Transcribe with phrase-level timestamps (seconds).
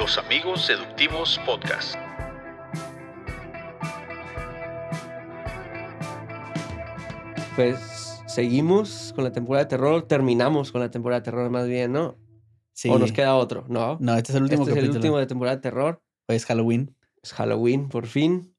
[0.00, 1.94] Los Amigos Seductivos Podcast.
[7.54, 11.92] Pues seguimos con la temporada de terror, terminamos con la temporada de terror más bien,
[11.92, 12.16] ¿no?
[12.72, 12.88] Sí.
[12.88, 13.98] O nos queda otro, ¿no?
[14.00, 16.02] No, este es el último este es el último de temporada de terror.
[16.28, 16.96] Hoy es Halloween.
[17.22, 18.56] Es Halloween, por fin.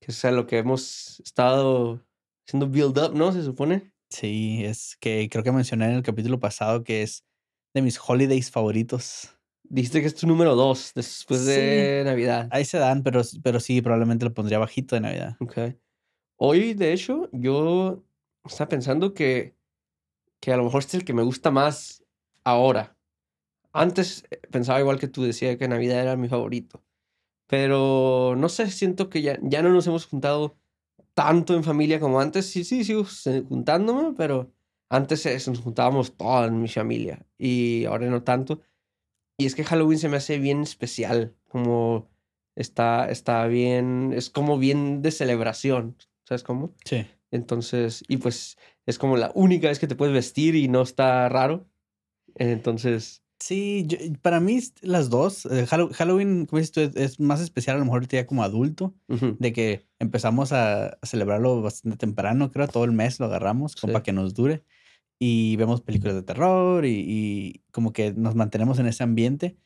[0.00, 2.02] Que es a lo que hemos estado
[2.46, 3.30] haciendo build up, ¿no?
[3.32, 3.92] Se supone.
[4.08, 7.26] Sí, es que creo que mencioné en el capítulo pasado que es
[7.74, 9.37] de mis holidays favoritos.
[9.70, 12.48] Dijiste que es tu número dos después de Navidad.
[12.50, 15.36] Ahí se dan, pero, pero sí, probablemente lo pondría bajito de Navidad.
[15.40, 15.58] Ok.
[16.36, 18.02] Hoy, de hecho, yo
[18.44, 19.54] estaba pensando que,
[20.40, 22.04] que a lo mejor este es el que me gusta más
[22.44, 22.96] ahora.
[23.72, 26.82] Antes eh, pensaba igual que tú, decía que Navidad era mi favorito.
[27.46, 30.56] Pero no sé, siento que ya, ya no nos hemos juntado
[31.14, 32.46] tanto en familia como antes.
[32.46, 33.04] Sí, sí, sigo
[33.48, 34.52] juntándome, pero
[34.88, 38.60] antes eh, nos juntábamos toda en mi familia y ahora no tanto.
[39.40, 42.10] Y es que Halloween se me hace bien especial, como
[42.56, 46.74] está, está bien, es como bien de celebración, ¿sabes cómo?
[46.84, 47.06] Sí.
[47.30, 51.28] Entonces, y pues es como la única vez que te puedes vestir y no está
[51.28, 51.68] raro.
[52.34, 55.46] Entonces, Sí, yo- para mí las dos.
[55.46, 58.42] eh, Hallow- Halloween, como dices tú, es, es más especial a lo mejor ya como
[58.42, 63.76] adulto, de que empezamos a, a celebrarlo bastante temprano, creo, todo el mes lo agarramos
[63.76, 63.92] como Sí.
[63.92, 64.64] para que nos dure.
[65.18, 69.56] Y vemos películas de terror y, y como que nos mantenemos en ese ambiente.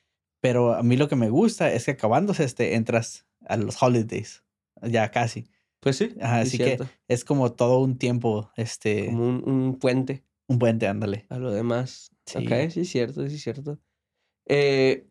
[0.41, 4.45] Pero a mí lo que me gusta es que acabándose este, entras a los holidays,
[4.83, 5.47] ya casi.
[5.80, 6.89] pues sí, Ajá, sí, así que cierto.
[7.08, 11.27] es como todo un tiempo, este, como un, un puente un puente, ándale.
[11.28, 12.11] a lo demás.
[12.27, 12.47] Sí.
[12.70, 13.80] Sí, cierto, sí, cierto.
[14.47, 15.08] Eh,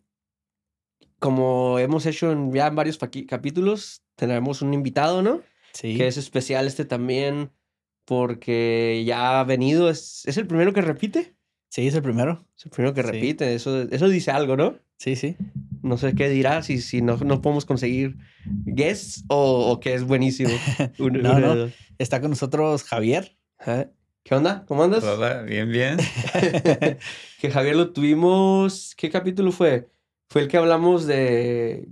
[1.20, 2.98] como hemos hecho en, ya en varios
[3.28, 5.42] capítulos, tenemos un invitado, ¿no?
[5.74, 5.98] Sí.
[5.98, 7.52] Que es especial este también
[8.22, 11.34] porque ya ha venido, es, es el primero que repite.
[11.70, 12.46] Sí, es el primero.
[12.58, 13.08] Es el primero que Sí.
[13.10, 14.76] repite, eso, eso dice algo, ¿no?
[14.98, 15.38] Sí, sí.
[15.82, 18.18] No sé qué dirá, si, si no, no podemos conseguir
[18.66, 20.50] guests o, o que es buenísimo.
[21.00, 21.72] Uno- No, uno no.
[22.00, 23.38] Está con nosotros Javier.
[24.26, 24.66] ¿Qué onda?
[24.68, 25.06] ¿Cómo andas?
[25.06, 25.96] Hola, bien, bien.
[27.40, 28.94] que Javier lo tuvimos.
[28.98, 29.88] ¿Qué capítulo fue?
[30.28, 31.88] Fue el que hablamos de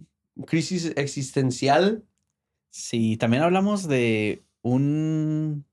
[0.47, 2.03] crisis existencial.
[2.71, 5.63] Sí, también hablamos de un.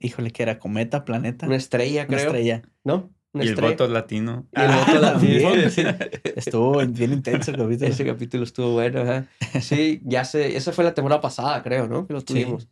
[0.00, 1.46] Híjole, que era cometa, planeta.
[1.46, 2.26] Una estrella, Una creo.
[2.28, 2.62] estrella.
[2.84, 3.12] ¿no?
[3.32, 3.70] Una Y el estrella.
[3.72, 4.48] voto latino.
[4.56, 5.42] Y el Ah, voto también.
[5.62, 5.94] latino.
[6.36, 7.90] Estuvo bien intenso el capítulo.
[7.90, 9.26] Ese capítulo estuvo bueno, ajá.
[9.60, 10.56] Sí, ya sé.
[10.56, 12.06] Esa fue la temporada pasada, creo, ¿no?
[12.06, 12.68] Que lo tuvimos.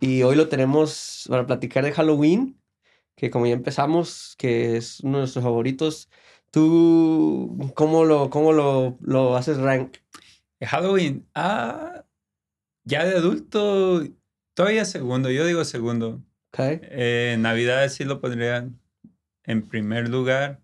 [0.00, 2.60] Y hoy lo tenemos para platicar de Halloween,
[3.16, 6.08] que como ya empezamos, que es uno de nuestros favoritos.
[6.50, 9.96] ¿Tú cómo lo, cómo lo, lo haces rank?
[10.60, 11.26] Halloween.
[11.34, 12.04] Ah,
[12.84, 14.02] ya de adulto,
[14.54, 15.30] todavía segundo.
[15.30, 16.22] Yo digo segundo.
[16.52, 16.58] ¿Ok?
[16.82, 18.68] Eh, Navidad sí lo pondría
[19.44, 20.60] en primer lugar.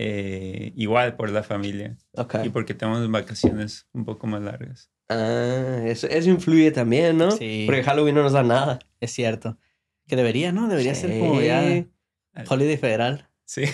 [0.00, 1.96] Eh, igual por la familia.
[2.12, 2.36] Ok.
[2.44, 4.90] Y porque tenemos vacaciones un poco más largas.
[5.08, 7.30] Ah, eso, eso influye también, ¿no?
[7.32, 7.64] Sí.
[7.66, 8.78] Porque Halloween no nos da nada.
[9.00, 9.58] Es cierto.
[10.06, 10.68] Que debería, ¿no?
[10.68, 11.84] Debería ser como ya.
[12.48, 13.28] Holiday Federal.
[13.44, 13.64] Sí.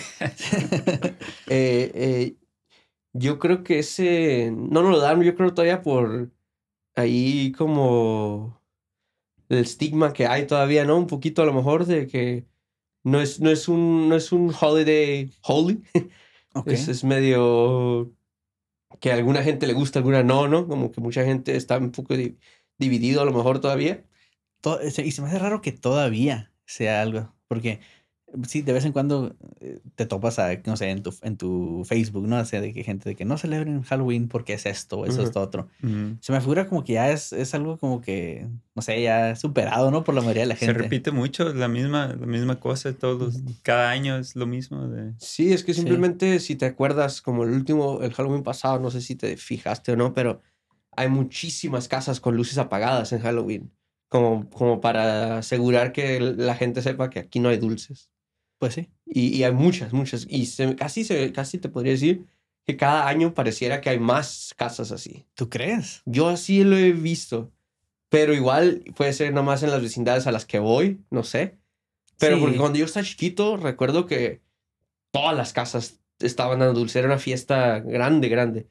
[1.47, 2.35] Eh, eh,
[3.13, 6.31] yo creo que ese no nos lo dan, yo creo todavía por
[6.95, 8.59] ahí como
[9.49, 10.97] el estigma que hay todavía, ¿no?
[10.97, 12.45] Un poquito a lo mejor de que
[13.03, 15.83] no es, no es un no es un holiday holy,
[16.55, 16.67] Ok.
[16.67, 18.13] es, es medio
[18.99, 20.67] que a alguna gente le gusta, a alguna no, ¿no?
[20.67, 22.37] Como que mucha gente está un poco di-
[22.77, 24.05] dividido a lo mejor todavía.
[25.03, 27.35] Y se me hace raro que todavía sea algo.
[27.47, 27.81] Porque
[28.47, 31.83] sí, de vez en cuando eh, te topas a, no sé, en tu, en tu
[31.85, 32.37] Facebook, ¿no?
[32.39, 35.23] O sea, de que gente de que no celebren Halloween porque es esto, eso, Ujú.
[35.23, 35.67] esto, otro.
[36.19, 39.91] Se me figura como que ya es, es algo como que, no sé, ya superado,
[39.91, 40.03] ¿no?
[40.03, 40.81] Por la mayoría de la Se gente.
[40.81, 45.53] repite mucho la misma, la misma cosa todos cada año es lo mismo de Sí,
[45.53, 45.81] es que Sí.
[45.81, 49.91] simplemente si te acuerdas, como el último, el Halloween pasado, no sé si te fijaste
[49.91, 50.41] o no, pero
[50.97, 53.71] hay muchísimas casas con luces apagadas en Halloween,
[54.07, 58.09] como, como para asegurar que la gente sepa que aquí no hay dulces.
[58.59, 58.89] Pues sí.
[59.05, 60.25] Y, y hay muchas, muchas.
[60.29, 62.25] Y se- casi, se, casi te podría decir
[62.65, 65.25] que cada año pareciera que hay más casas así.
[65.35, 66.01] ¿Tú crees?
[66.05, 67.51] Yo así lo he visto,
[68.09, 71.57] pero igual puede ser nomás en las vecindades a las que voy, no sé.
[72.17, 72.41] Pero Sí.
[72.41, 74.41] porque cuando yo estaba chiquito, recuerdo que
[75.11, 76.99] todas las casas estaban dando dulce.
[76.99, 78.67] Era una fiesta grande, grande.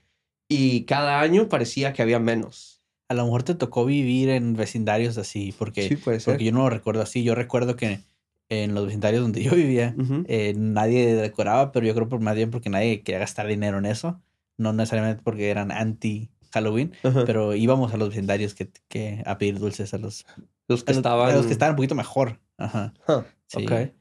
[0.48, 2.82] Y cada año parecía que había menos.
[3.08, 6.34] A lo mejor te tocó vivir en vecindarios así, porque, sí, puede ser.
[6.34, 7.22] porque yo no lo recuerdo así.
[7.22, 8.00] Yo recuerdo que
[8.48, 10.24] en los vecindarios donde yo vivía, Ujú.
[10.28, 13.86] eh, nadie decoraba, pero yo creo por más bien porque nadie quería gastar dinero en
[13.86, 14.20] eso.
[14.56, 17.24] No necesariamente porque eran anti Halloween, Ajá.
[17.24, 20.24] pero íbamos a los vecindarios que, que a pedir dulces a los,
[20.68, 21.30] los que a estaban.
[21.30, 22.40] a los que estaban un poquito mejor.
[22.58, 22.94] Ajá.
[23.08, 23.64] Huh, Sí.
[23.66, 23.92] Ok.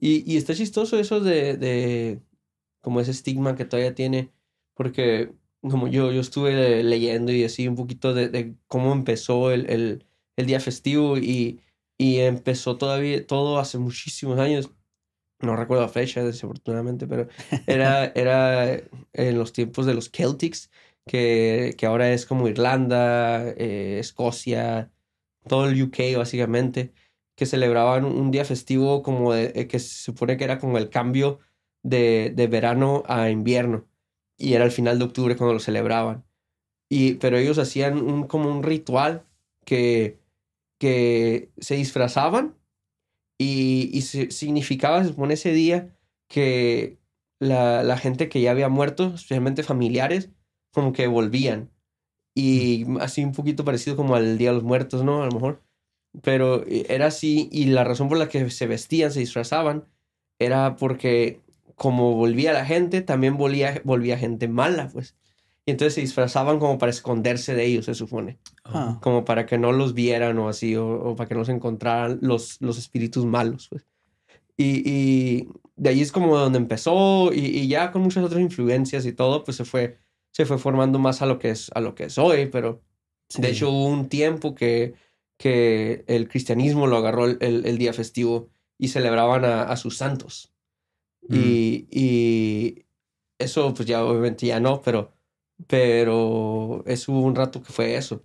[0.00, 2.20] Y, y está chistoso eso de, de
[2.80, 4.30] como ese estigma que todavía tiene,
[4.74, 9.68] porque como yo, yo estuve leyendo y así un poquito de, de cómo empezó el,
[9.68, 10.06] el,
[10.36, 11.60] el, día festivo y,
[12.00, 14.70] y empezó todavía todo hace muchísimos años.
[15.40, 17.28] No recuerdo la fecha, desafortunadamente, pero
[17.66, 18.74] era, era
[19.12, 20.70] en los tiempos de los Celtics,
[21.06, 24.90] que, que ahora es como Irlanda, eh, Escocia,
[25.46, 26.94] todo el UK básicamente,
[27.36, 30.88] que celebraban un día festivo como de, eh, que se supone que era como el
[30.88, 31.40] cambio
[31.82, 33.86] de, de verano a invierno
[34.38, 36.24] y era el final de octubre cuando lo celebraban.
[36.88, 39.26] Y, pero ellos hacían un, como un ritual
[39.66, 40.19] que,
[40.80, 42.56] que se disfrazaban
[43.38, 45.94] y, y significaba, se supone, ese día
[46.26, 46.98] que
[47.38, 50.30] la, la, gente que ya había muerto, especialmente familiares,
[50.72, 51.70] como que volvían.
[52.34, 55.22] Y así un poquito parecido como al Día de los Muertos, ¿no?
[55.22, 55.62] A lo mejor.
[56.22, 59.84] Pero eh, era así, y la razón por la que se vestían, se disfrazaban,
[60.38, 61.40] era porque
[61.74, 65.14] como volvía la gente, también volvía, volvía gente mala, pues.
[65.66, 68.38] Y entonces se disfrazaban como para esconderse de ellos, se supone.
[68.72, 68.98] Ah.
[69.02, 72.60] Como para que no los vieran o así, o, para que no se encontraran los,
[72.60, 73.86] los espíritus malos, pues.
[74.56, 79.06] Y, y de ahí es como donde empezó, y, y, ya con muchas otras influencias
[79.06, 79.98] y todo, pues se fue,
[80.32, 82.82] se fue formando más a lo que es, a lo que es hoy, pero
[83.38, 84.94] de hecho hubo un tiempo que,
[85.38, 90.52] que el cristianismo lo agarró el, el, día festivo y celebraban a, a sus santos.
[91.28, 91.36] Mm.
[91.36, 92.84] Y, y,
[93.38, 95.14] eso pues ya obviamente ya no, pero,
[95.66, 98.22] pero es hubo un rato que fue eso.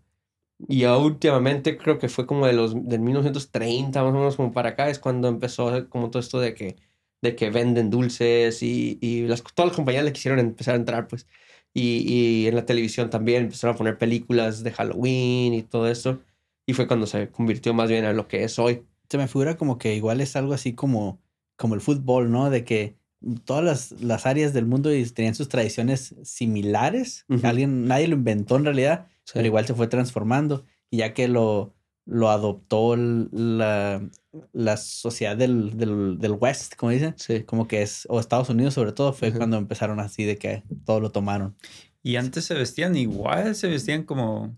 [0.67, 4.53] Y ya últimamente creo que fue como de los del 1930 más o menos como
[4.53, 6.77] para acá es cuando empezó como todo esto de que
[7.21, 11.07] de que venden dulces y, y las, todas las compañías le quisieron empezar a entrar
[11.07, 11.27] pues
[11.73, 16.21] y, y, en la televisión también empezaron a poner películas de Halloween y todo eso
[16.65, 18.85] y fue cuando se convirtió más bien en lo que es hoy.
[19.09, 21.19] Se me figura como que igual es algo así como
[21.57, 22.49] como el fútbol, ¿no?
[22.49, 22.97] De que
[23.45, 27.25] todas las, las áreas del mundo tenían sus tradiciones similares.
[27.43, 30.65] Alguien, nadie lo inventó en realidad, pero igual se fue transformando.
[30.89, 31.73] Y ya que lo,
[32.05, 34.07] lo adoptó la,
[34.53, 38.91] la sociedad del, del, del, West, como dicen, como que es, o Estados Unidos sobre
[38.91, 41.55] todo, fue cuando empezaron así de que todo lo tomaron.
[42.03, 44.57] Y antes se vestían igual, se vestían como...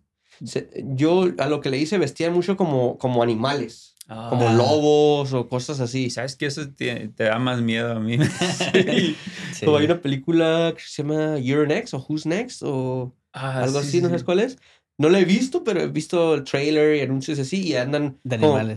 [0.84, 4.54] yo a lo que le hice vestían mucho como, como animales como ah.
[4.54, 6.10] lobos o cosas así.
[6.10, 8.18] ¿Sabes que Eso te, da más miedo a mí.
[9.54, 9.66] sí.
[9.66, 14.02] hay una película que se llama You're Next o Who's Next o ah, algo así,
[14.02, 14.58] no sabes cuál es.
[14.98, 18.20] No la he visto, pero he visto el trailer y anuncios así y andan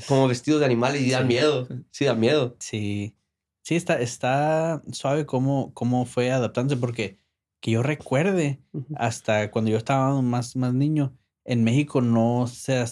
[0.07, 1.67] como, vestidos de animales y dan miedo.
[1.91, 2.57] Sí, da miedo.
[2.61, 3.15] Sí.
[3.63, 7.19] Sí, está, está suave cómo, cómo fue adaptándose porque
[7.61, 8.59] que yo recuerde,
[8.97, 11.15] hasta cuando yo estaba más, más niño,
[11.45, 12.83] en México no se,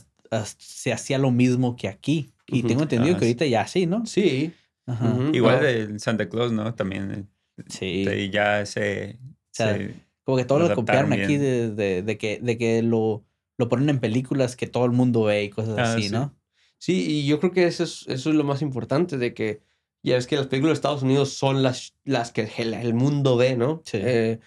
[0.58, 2.32] se hacía lo mismo que aquí.
[2.46, 4.06] Y tengo entendido que ah, ahorita ya sí, ¿no?
[4.06, 4.52] Sí.
[5.32, 6.74] Igual de Santa Claus, ¿no?
[6.74, 7.10] También.
[7.56, 8.06] Eh, sí.
[8.08, 9.18] Y ya se,
[10.28, 13.24] como que todo lo copiaron aquí de, de, que, de que lo,
[13.56, 16.36] lo ponen en películas que todo el mundo ve y cosas ah, así, ¿no?
[16.76, 19.62] Sí, y yo creo que eso es, eso es lo más importante, de que
[20.02, 23.56] ya es que las películas de Estados Unidos son las, las que el, mundo ve,
[23.56, 23.80] ¿no?
[23.86, 24.00] Sí.
[24.02, 24.38] Eh,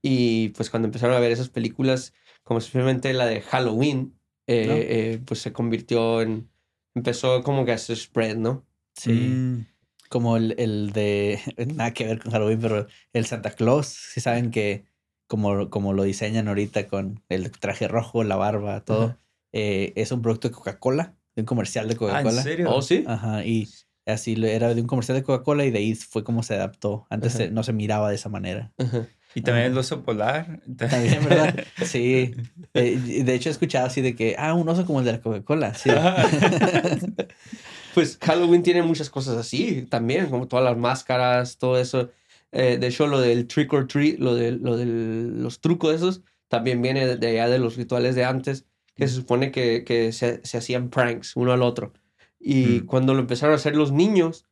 [0.00, 5.20] y pues cuando empezaron a ver esas películas, como especialmente la de Halloween, eh, eh,
[5.22, 6.48] pues se convirtió en,
[6.94, 8.64] empezó como que a hacer spread, ¿no?
[8.94, 9.12] Sí.
[9.12, 9.66] Mm.
[10.08, 11.40] Como el, el, de,
[11.74, 14.95] nada que ver con Halloween, pero el Santa Claus, si saben que
[15.26, 19.16] como, como lo diseñan ahorita con el traje rojo, la barba, todo,
[19.52, 22.38] eh, es un producto de Coca-Cola, de un comercial de Coca-Cola.
[22.38, 22.70] ¿en serio?
[22.70, 23.04] ¿Oh, sí?
[23.06, 23.68] Ajá, y
[24.06, 27.06] así era de un comercial de Coca-Cola y de ahí fue como se adaptó.
[27.10, 28.72] Antes no se miraba de esa manera.
[28.78, 29.06] Ajá.
[29.36, 30.60] Y también el oso polar.
[30.78, 31.54] También, ¿verdad?
[31.84, 32.34] Sí.
[32.72, 35.74] De, hecho, he escuchado así de que, ah, un oso como el de la Coca-Cola.
[35.74, 35.90] Sí.
[37.94, 42.08] pues Halloween tiene muchas cosas así también, como todas las máscaras, todo eso.
[42.52, 46.22] Eh, de hecho, lo del trick or treat, lo de, lo de los trucos esos,
[46.48, 50.40] también viene de allá de los rituales de antes, que se supone que, que se,
[50.44, 51.92] se, hacían pranks uno al otro.
[52.38, 52.86] Y mm.
[52.86, 54.46] cuando lo empezaron a hacer los niños,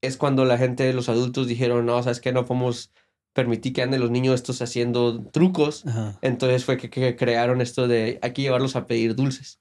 [0.00, 2.92] es cuando la gente, los adultos dijeron, no, sabes que no podemos
[3.32, 5.84] permití que anden los niños estos haciendo trucos.
[6.20, 9.60] Entonces fue que, crearon esto de hay que llevarlos a pedir dulces.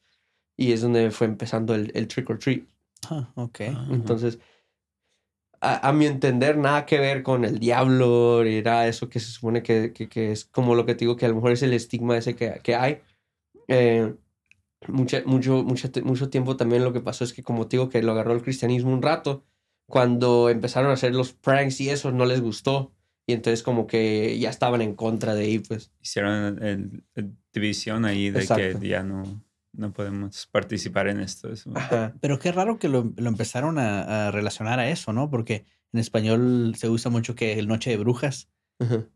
[0.57, 2.63] Y es donde fue empezando el, el trick or treat.
[3.09, 3.61] Ah, ok.
[3.91, 4.39] Entonces,
[5.61, 9.93] a, mi entender, nada que ver con el diablo nada eso que se supone que,
[9.93, 12.35] que, es como lo que te digo, que a lo mejor es el estigma ese
[12.35, 13.01] que, que hay.
[13.67, 14.13] Eh,
[14.87, 15.63] mucho, mucho,
[16.03, 18.41] mucho tiempo también lo que pasó es que, como te digo, que lo agarró el
[18.41, 19.43] cristianismo un rato.
[19.87, 22.93] Cuando empezaron a hacer los pranks y eso, no les gustó
[23.29, 25.91] y entonces como que ya estaban en contra de ahí, pues.
[26.01, 27.03] Hicieron el,
[27.53, 31.49] división ahí de que ya no, no podemos participar en esto.
[32.21, 35.29] Pero qué raro que lo, lo empezaron a, a, relacionar a eso, ¿no?
[35.29, 38.49] Porque en español se usa mucho que el Noche de Brujas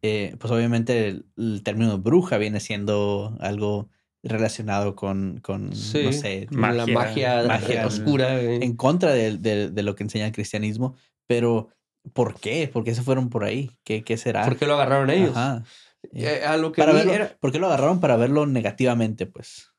[0.02, 3.90] eh, pues obviamente el, el término bruja viene siendo algo
[4.22, 8.42] relacionado con, con Sí, no sé, como la magia, magia, magia, oscura.
[8.42, 8.60] eh.
[8.62, 10.96] en contra de, de- de lo que enseña el cristianismo,
[11.28, 11.70] pero
[12.14, 12.70] ¿por qué?
[12.72, 13.72] ¿Por qué se fueron por ahí?
[13.84, 14.44] ¿Qué, qué será?
[14.46, 15.36] ¿Por qué lo agarraron ellos?
[15.36, 15.64] Ajá.
[16.12, 19.73] Eh, a lo que para verlo, era- ¿Por qué lo agarraron para verlo negativamente, pues?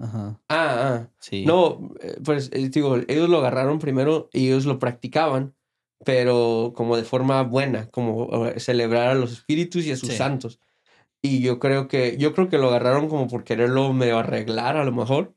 [0.00, 0.40] Ajá.
[0.48, 0.76] Ah,
[1.08, 1.08] ah.
[1.20, 1.44] Sí.
[1.46, 5.54] No, eh, pues eh, digo, ellos lo agarraron primero y ellos lo practicaban,
[6.04, 10.16] pero como de forma buena, como eh, celebrar a los espíritus y a sus Sí.
[10.16, 10.60] santos.
[11.22, 14.84] Y yo creo que, yo creo que lo agarraron como por quererlo medio arreglar a
[14.84, 15.34] lo mejor.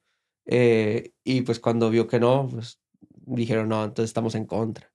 [0.50, 2.80] eh, y pues cuando vio que no, pues
[3.26, 4.92] dijeron, no, entonces estamos en contra.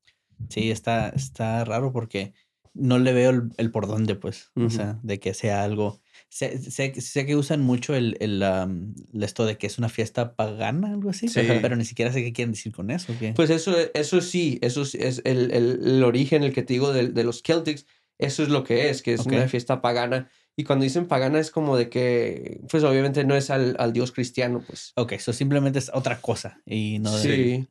[0.48, 2.32] Sí, está, está raro porque
[2.74, 4.50] no le veo el, el por dónde, pues.
[4.56, 6.00] O sea, de que sea algo.
[6.34, 10.34] Sé, sé, sé que usan mucho el, el, am, esto de que es una fiesta
[10.34, 11.28] pagana, algo así.
[11.28, 11.42] Sí.
[11.60, 13.12] Pero ni siquiera sé qué quieren decir con eso.
[13.20, 13.34] ¿qué?
[13.34, 16.90] Pues eso, eso sí, eso sí es el, el, el origen, el que te digo
[16.90, 17.84] de, de los Celtics,
[18.18, 20.30] eso es lo que es, que es una fiesta pagana.
[20.56, 24.10] Y cuando dicen pagana es como de que, pues obviamente no es al, al dios
[24.10, 24.94] cristiano, pues.
[24.96, 26.62] ok, eso simplemente es otra cosa.
[26.64, 27.68] Y no de- Sí,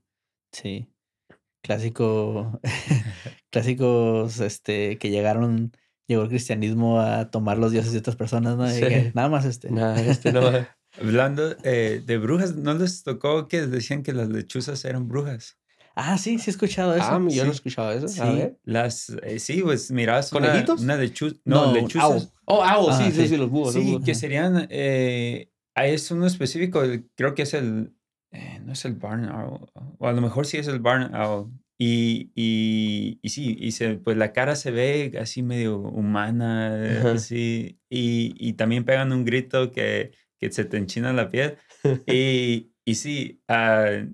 [0.52, 0.88] Sí.
[1.64, 2.60] Clásico.
[3.50, 5.72] clásicos este, que llegaron.
[6.08, 8.68] Llegó el cristianismo a tomar los dioses de otras personas, ¿no?
[8.70, 8.82] Y Sí.
[8.82, 9.72] que nada más este.
[9.72, 10.42] nada, este no.
[11.02, 15.58] Hablando eh, de brujas, ¿no les tocó que decían que las lechuzas eran brujas?
[15.96, 17.06] Ah, sí, sí he escuchado eso.
[17.06, 18.06] Ah, yo no he escuchado eso.
[18.06, 18.22] A Sí.
[18.38, 18.60] ver.
[18.64, 20.82] Las, eh, sí, pues mirabas una, ¿Conejitos?
[20.82, 21.36] una lechuza.
[21.46, 22.34] No, No, lechuzas.
[22.46, 23.38] Oh, oh, Ah, sí, sí, sí.
[23.38, 23.74] los búhos.
[23.76, 24.04] los Sí, búhos.
[24.06, 24.68] que serían.
[24.70, 26.82] Eh, ah, es uno específico,
[27.16, 27.94] creo que es el.
[28.32, 29.70] eh, no es el Barn Owl.
[29.98, 31.52] O a lo mejor sí es el Barn Owl.
[31.84, 37.14] Y, y, y sí, y se, pues la cara se ve así medio humana, Ajá.
[37.14, 37.80] así.
[37.90, 41.58] Y, y también pegan un grito que, que se te enchina la piel.
[42.06, 44.06] Y, y sí, ah,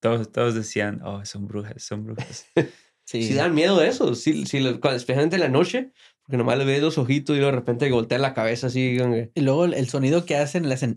[0.00, 2.46] todos, todos decían, oh, son brujas, son brujas.
[3.04, 3.24] Sí.
[3.24, 5.90] Sí dan miedo eso, sí, sí, especialmente en la noche,
[6.22, 8.96] porque nomás le ves los ojitos y de repente voltean la cabeza así.
[9.34, 10.96] Y luego el, sonido que hacen, le hacen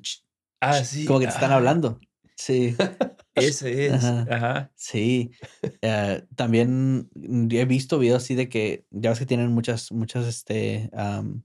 [0.62, 1.06] Ah, sí.
[1.06, 2.00] como que te están ah, hablando.
[2.46, 2.76] Sí,
[3.36, 4.04] Ese es.
[4.04, 4.28] Ajá.
[4.30, 4.72] Ajá.
[4.76, 5.32] sí.
[5.86, 7.10] Eh, también
[7.52, 11.44] he visto videos así de que ya ves que tienen muchas, muchas este, am,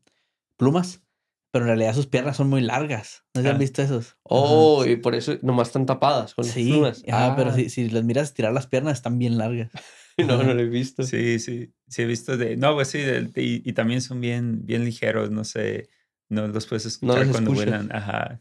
[0.57, 1.03] plumas,
[1.51, 3.25] pero en realidad sus piernas son muy largas.
[3.35, 3.59] ¿No se han Ah.
[3.59, 4.17] visto esos?
[4.23, 7.03] Oh, y por eso nomás están tapadas con Sí, plumas.
[7.05, 9.71] pero Ah, si, si las miras tirar las piernas están bien largas.
[10.19, 11.03] No, no lo he visto.
[11.05, 14.21] Sí, sí, sí he visto de, no, pues sí, de- de- y, y también son
[14.21, 15.89] bien, bien ligeros, no sé,
[16.29, 17.71] no los puedes escuchar los cuando escuchas.
[17.87, 18.41] vuelan, ajá.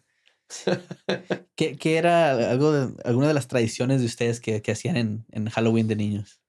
[1.56, 5.25] ¿Qué, qué era algo de, alguna de las tradiciones de ustedes que, que hacían en,
[5.32, 6.42] en Halloween de niños?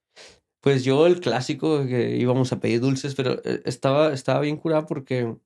[0.61, 4.87] Pues yo el clásico que íbamos a pedir dulces, pero eh, estaba, estaba bien curado
[4.87, 5.37] porque,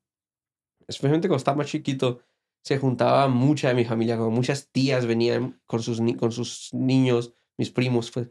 [0.89, 2.21] especialmente cuando estaba más chiquito,
[2.65, 7.35] se juntaba mucha de mi familia, como muchas tías venían con sus, con sus niños,
[7.59, 8.29] mis primos, pues.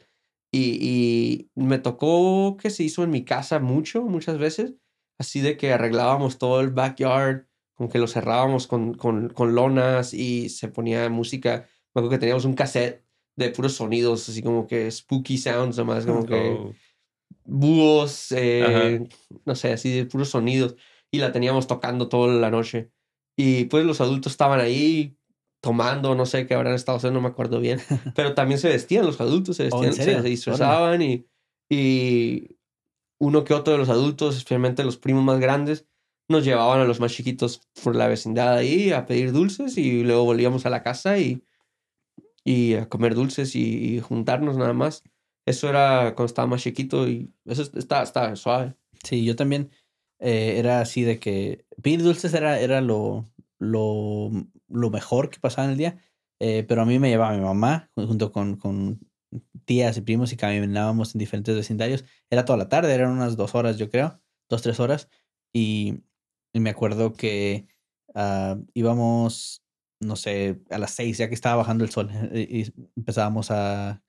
[0.54, 4.76] Y, y me tocó que se hizo en mi casa mucho, muchas veces,
[5.20, 7.48] así de que arreglábamos todo el backyard,
[7.82, 11.68] como que lo cerrábamos con, con, con lonas y se ponía música.
[11.96, 13.04] Me acuerdo que teníamos un cassette
[13.36, 16.74] de puros sonidos, así como que spooky sounds, nomás, como que Oh,
[17.44, 19.10] búhos, eh,
[19.46, 20.76] no sé, así de puros sonidos.
[21.10, 22.92] Y la teníamos tocando toda la noche.
[23.36, 25.18] Y pues los adultos estaban ahí
[25.60, 27.80] tomando, no sé qué habrán estado haciendo, no me acuerdo bien.
[28.16, 31.26] Pero también se vestían los adultos, se Oh, ¿en vestían, se- se, disfrazaban y,
[31.68, 32.60] y
[33.20, 35.88] uno que otro de los adultos, especialmente los primos más grandes,
[36.32, 40.24] nos llevaban a los más chiquitos por la vecindad ahí a pedir dulces y luego
[40.26, 41.44] volvíamos a la casa y,
[42.44, 45.04] y a comer dulces y, y juntarnos nada más.
[45.46, 48.76] Eso era cuando estaba más chiquito y eso estaba, estaba suave.
[49.04, 49.72] Sí, yo también
[50.20, 54.30] eh, era así de que pedir dulces era, era lo, lo,
[54.70, 55.98] lo mejor que pasaba en el día,
[56.40, 59.00] eh, pero a mí me llevaba mi mamá jun- junto con, con
[59.66, 62.06] tías y primos y caminábamos en diferentes vecindarios.
[62.30, 64.20] Era toda la tarde, eran unas dos horas yo creo,
[64.50, 65.10] dos, tres horas,
[65.54, 66.02] y,
[66.54, 67.68] y me acuerdo que
[68.16, 69.62] ah, íbamos,
[70.00, 74.02] no sé, a las seis, ya que estaba bajando el sol, y empezábamos a,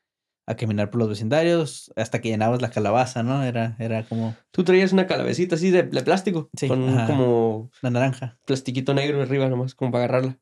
[0.47, 3.43] a caminar por los vecindarios hasta que llenabas la calabaza, ¿no?
[3.45, 7.07] Era, era como Tú traías una calabecita así de, de plástico, Sí, con ajá.
[7.07, 8.39] como la naranja.
[8.47, 10.39] plastiquito negro arriba nomás, como para agarrarla.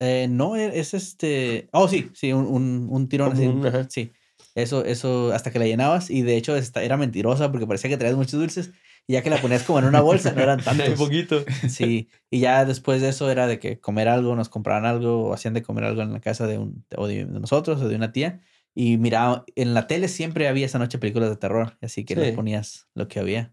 [0.00, 1.68] Eh, no, e- es este.
[1.72, 3.46] Oh, sí, sí, un, un, un tirón Como así.
[3.78, 3.90] un-.
[3.90, 4.12] Sí.
[4.56, 6.10] Eso, eso, hasta que la llenabas.
[6.10, 8.72] Y de hecho, esta, era mentirosa porque parecía que traías muchos dulces.
[9.06, 10.94] Y ya que la ponías como en una bolsa, no eran Un tantos.
[10.98, 11.44] poquito.
[11.68, 12.08] Sí.
[12.30, 15.52] Y ya después de eso era de que comer algo, nos compraban algo, o hacían
[15.54, 18.40] de comer algo en la casa de, un, o de, nosotros o de una tía.
[18.74, 21.76] Y mira, en la tele siempre había esa noche películas de terror.
[21.82, 22.32] Así que Sí.
[22.32, 23.52] ponías lo que había.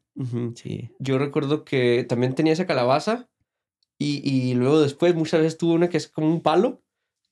[0.55, 0.89] Sí.
[1.00, 3.27] Yo recuerdo que también tenía esa calabaza
[4.00, 6.81] y, y luego después muchas veces tuve una que es como un palo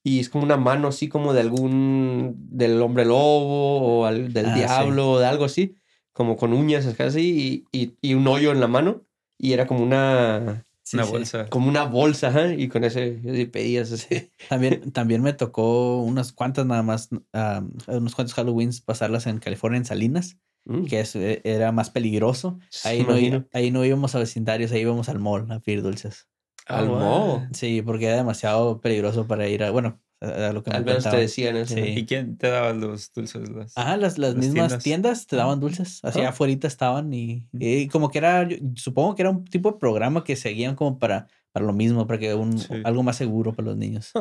[0.04, 4.46] y es como una mano así como de algún, del hombre lobo o al- del
[4.48, 4.60] Ah, sí.
[4.60, 5.76] diablo o de algo así,
[6.20, 9.06] como con uñas así y, y, y un hoyo en la mano
[9.38, 11.12] y era como una, Sí, Una sí.
[11.14, 11.48] bolsa.
[11.50, 13.22] como una bolsa, ajá, y con ese
[13.54, 14.34] pedías así.
[14.50, 19.78] También, también me tocó unas cuantas nada más, am, unos cuantos Halloweens pasarlas en California,
[19.78, 22.60] en Salinas, Mm, que es- eh, era más peligroso.
[22.84, 26.28] Ahí no, ahí no íbamos a vecindarios, ahí íbamos al mall a pedir dulces.
[26.68, 26.98] Al wow.
[27.00, 27.48] modo.
[27.54, 31.04] Sí, porque era demasiado peligroso para ir a, bueno, a, lo que me Al menos
[31.10, 31.76] te decían eso.
[31.76, 31.82] Sí.
[31.82, 33.50] ¿Y quién te daba los dulces?
[33.50, 33.78] Las...
[33.78, 34.84] Ajá, las, las Las mismas tiendas.
[34.84, 35.28] tiendas.
[35.28, 36.00] te daban dulces.
[36.04, 36.30] Así Ah.
[36.30, 40.24] afuera estaban y, y como que era, yo supongo que era un tipo de programa
[40.24, 42.74] que seguían como para, para lo mismo, para que un, Sí.
[42.84, 44.12] algo más seguro para los niños.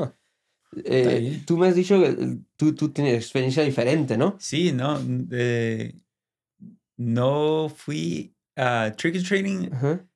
[0.84, 1.46] Eh, bien.
[1.46, 4.36] tú me has dicho que eh, tú, tú tienes experiencia diferente, ¿no?
[4.38, 4.98] Sí, no.
[5.32, 5.94] eh,
[6.96, 10.06] no fui a trick or Ajá.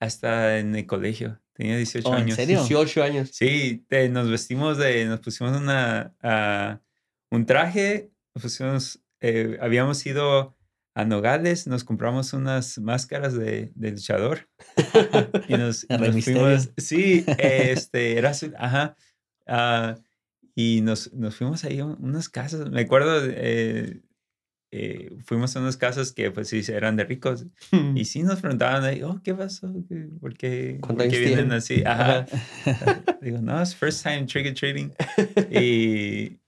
[0.00, 1.40] hasta en el colegio.
[1.62, 2.34] Tenía 18 Oh, ¿en años.
[2.34, 2.58] serio?
[2.58, 3.30] 18 años.
[3.32, 6.12] Sí, te- nos vestimos de, nos pusimos una,
[7.30, 10.56] un traje, nos pusimos, eh, habíamos ido
[10.94, 14.48] a Nogales, nos compramos unas máscaras de, de luchador
[15.48, 15.86] y nos,
[16.24, 18.96] fuimos, sí, este, era ajá,
[19.46, 19.94] ah,
[20.56, 24.00] y nos, nos fuimos ahí a unas casas, me acuerdo, eh,
[24.74, 27.44] eh, fuimos a unas casas que pues sí eran de ricos
[27.94, 29.70] y sí nos preguntaban ahí, oh, ¿qué pasó?
[29.88, 31.52] ¿Qué- ¿Por qué, por ¿Cuántos qué vienen tienen?
[31.52, 31.82] así?
[31.84, 32.26] Ajá.
[33.20, 34.92] Digo, no, es first time trick or treating.
[35.50, 36.38] y,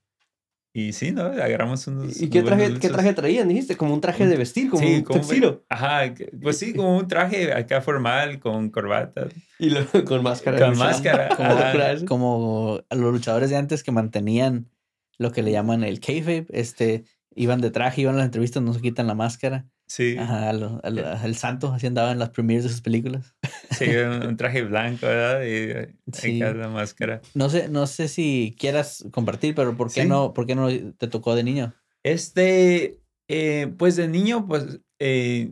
[0.73, 1.23] y sí, ¿no?
[1.25, 2.19] Agarramos unos.
[2.19, 3.47] ¿Y qué traje, qué traje traían?
[3.47, 5.63] Dijiste, como un traje de vestir, como Sí, un como tuxedo.
[5.69, 9.27] Ajá, pues sí, como un traje acá formal, con corbata.
[9.59, 10.57] Y luego con máscara.
[10.57, 12.05] Con máscara, Como.
[12.07, 14.67] Como los luchadores de antes que mantenían
[15.17, 17.05] lo que le llaman el kayfabe, este,
[17.35, 19.67] iban de traje, iban a las entrevistas, no se quitan la máscara.
[19.87, 23.35] Sí, Ajá, al- al- el santo así andaba en las premieres de sus películas.
[23.69, 25.41] sí, un, un traje blanco, ¿verdad?
[25.43, 26.39] Y eh, Sí.
[26.39, 27.21] la máscara.
[27.35, 30.07] No sé, no sé si quieras compartir, pero ¿por qué Sí.
[30.07, 31.73] no, por qué no te tocó de niño?
[32.03, 35.51] Este, eh, pues de niño, pues eh,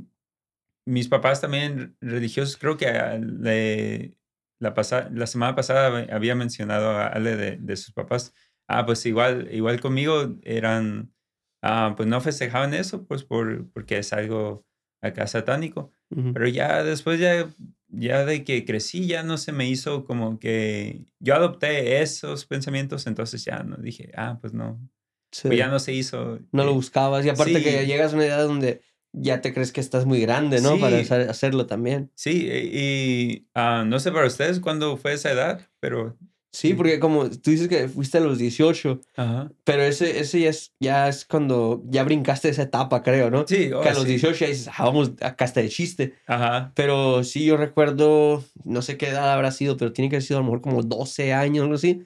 [0.88, 2.88] mis papás también religiosos, creo que
[3.22, 4.18] le-
[4.60, 8.34] la, pasa- la semana pasada hab- había mencionado a Ale de, de sus papás.
[8.68, 11.13] Ah, pues igual, igual conmigo eran,
[11.64, 14.64] ah, pues no festejaban eso, pues por, porque es algo
[15.02, 15.90] acá satánico.
[16.12, 16.34] Ujú.
[16.34, 17.50] Pero ya después, ya,
[17.88, 23.08] ya de que crecí, ya no se me hizo como que yo adopté esos pensamientos,
[23.08, 24.80] entonces ya no dije, ah, pues no,
[25.32, 25.48] Sí.
[25.48, 26.40] pues ya no se hizo.
[26.52, 27.26] No lo eh, buscabas.
[27.26, 28.82] Y aparte que llegas a una edad donde
[29.14, 30.80] ya te crees que estás muy grande, ¿no?
[30.80, 32.12] Para hacer- hacerlo también.
[32.16, 36.18] Sí, y ah, no sé para ustedes cuándo fue esa edad, pero...
[36.56, 39.52] Sí, porque como tú dices que fuiste a los 18, Ajá.
[39.64, 43.46] pero ese, ese ya, es, ya es cuando ya brincaste esa etapa, creo, ¿no?
[43.48, 44.10] Sí, oh, que a los sí.
[44.10, 46.14] 18 ya dices, ah, vamos, acá está de chiste.
[46.28, 46.72] Ajá.
[46.76, 50.38] Pero sí, yo recuerdo, no sé qué edad habrá sido, pero tiene que haber sido
[50.38, 52.04] a lo mejor como 12 años, algo así,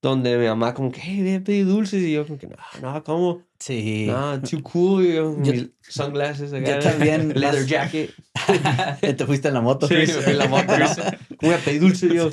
[0.00, 2.56] donde mi mamá como que, hey, voy a pedir dulces, y yo como que, no,
[2.80, 3.42] no, ¿cómo?
[3.58, 4.06] Sí.
[4.08, 8.14] No, too cool, y yo, Yo- mis sunglasses, acá, yo también, leather jacket.
[9.02, 9.86] te fuiste en la moto.
[9.86, 10.72] Sí, me fui en la moto.
[11.36, 12.30] ¿Cómo voy a pedir dulces yo?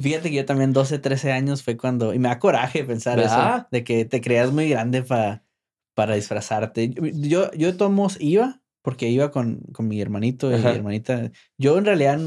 [0.00, 3.56] Fíjate que yo también 12, 13 años fue cuando, y me da coraje pensar ¿Verdad?
[3.58, 5.42] eso, de que te creas muy grande pa-
[5.94, 6.90] para disfrazarte.
[7.14, 10.70] Yo, yo modos iba, porque iba con, con mi hermanito y Ajá.
[10.70, 11.32] mi hermanita.
[11.58, 12.20] Yo en realidad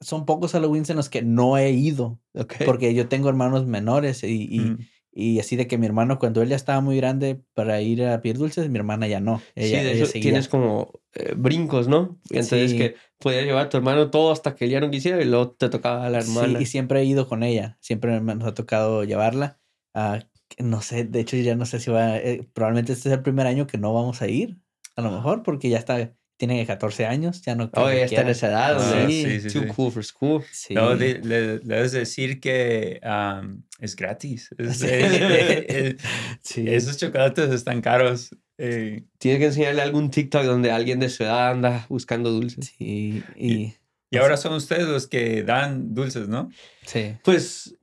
[0.00, 2.54] son pocos Halloweens en los que no he ido, Ok.
[2.66, 4.78] porque yo tengo hermanos menores y, y, Mm.
[5.12, 8.20] y así de que mi hermano cuando él ya estaba muy grande para ir a
[8.20, 9.38] pedir dulces, mi hermana ya no.
[9.38, 12.18] sí, Ella, de ella tienes como eh, brincos, ¿no?
[12.30, 12.76] Entonces Sí.
[12.76, 15.50] que podías llevar a tu hermano todo hasta que él ya no quisiera y luego
[15.52, 16.58] te tocaba a la hermana.
[16.58, 17.76] Sí, y siempre he ido con ella.
[17.80, 19.58] Siempre nos ha tocado llevarla.
[19.94, 23.14] Ah, que no sé, de hecho ya no sé si va, eh, probablemente este es
[23.14, 24.56] el primer año que no vamos a ir,
[24.96, 28.28] a lo mejor, porque ya está, tiene 14 años, ya no Oh, ya está en
[28.28, 29.68] esa edad, Ah, donde sí, sí, too sí.
[29.74, 30.42] cool for school.
[30.50, 30.72] Sí.
[30.74, 34.48] No, de- le, le debes decir que am, es gratis.
[34.56, 34.86] Es- Sí.
[34.90, 35.96] eh,
[36.42, 36.64] Sí.
[36.66, 38.30] Esos chocolates están caros.
[38.58, 42.74] Eh, Tienes que enseñarle algún TikTok donde alguien de su edad anda buscando dulces.
[42.78, 43.74] Sí, y
[44.10, 46.50] y ahora son ustedes los que dan dulces, ¿no?
[46.86, 47.14] sí.
[47.24, 47.76] Pues,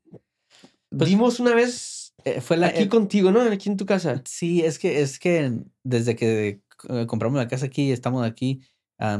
[0.90, 3.42] Pues- vimos una vez Eh, fue la, aquí eh, contigo, ¿no?
[3.42, 4.22] Aquí en tu casa.
[4.26, 5.52] Sí, es que, es que
[5.84, 8.62] desde que eh, compramos la casa aquí, estamos aquí,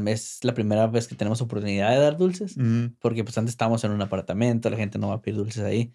[0.06, 2.56] es la primera vez que tenemos oportunidad de dar dulces.
[2.98, 5.92] Porque pues antes estábamos en un apartamento, la gente no va a pedir dulces ahí.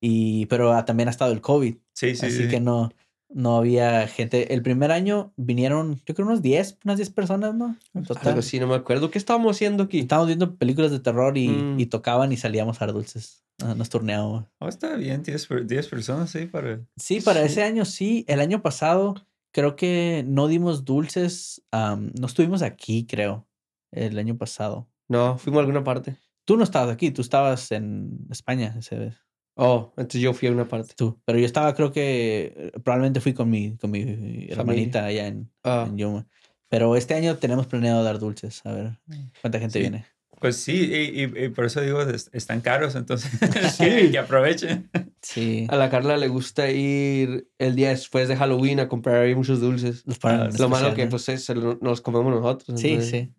[0.00, 2.48] Y, pero ah, también ha estado el COVID, Sí, sí, así sí.
[2.48, 2.92] que no,
[3.34, 4.52] no había gente.
[4.54, 7.76] El primer año vinieron, yo creo, unos 10, unas 10 personas, ¿no?
[7.94, 8.28] En total.
[8.28, 9.10] Algo así, no me acuerdo.
[9.10, 10.00] ¿Qué estábamos haciendo aquí?
[10.00, 11.80] Estábamos viendo películas de terror y, Mm.
[11.80, 13.44] y tocaban y salíamos a dar dulces.
[13.76, 14.44] Nos turneábamos.
[14.58, 16.80] Oh, está bien, 10, per- 10 personas, sí, para...
[16.96, 17.46] Sí, para Sí.
[17.46, 18.24] ese año sí.
[18.26, 19.14] El año pasado
[19.52, 21.62] creo que no dimos dulces.
[21.70, 23.46] am, no estuvimos aquí, creo,
[23.92, 24.88] el año pasado.
[25.08, 26.16] No, fuimos a alguna parte.
[26.44, 29.14] Tú no estabas aquí, tú estabas en España esa vez.
[29.54, 30.94] Oh, entonces yo fui a una parte.
[30.96, 31.20] Tú.
[31.24, 35.86] Pero yo estaba, creo que probablemente fui con mi, con mi hermanita allá en, Ah,
[35.88, 36.26] en Yuma.
[36.68, 38.62] Pero este año tenemos planeado dar dulces.
[38.64, 38.98] A ver
[39.42, 39.80] cuánta gente Sí.
[39.80, 40.06] viene.
[40.40, 43.30] Pues sí, y, y- y por eso digo, es- están caros, entonces
[43.76, 44.10] Sí.
[44.10, 44.90] que, aprovechen.
[45.20, 45.66] Sí.
[45.68, 49.60] A la Carla le gusta ir el día después de Halloween a comprar ahí muchos
[49.60, 50.02] dulces.
[50.06, 51.10] Los ponen en Lo malo que ¿no?
[51.10, 51.48] pues es,
[51.80, 52.80] nos comemos nosotros.
[52.80, 53.32] Sí, entonces- sí.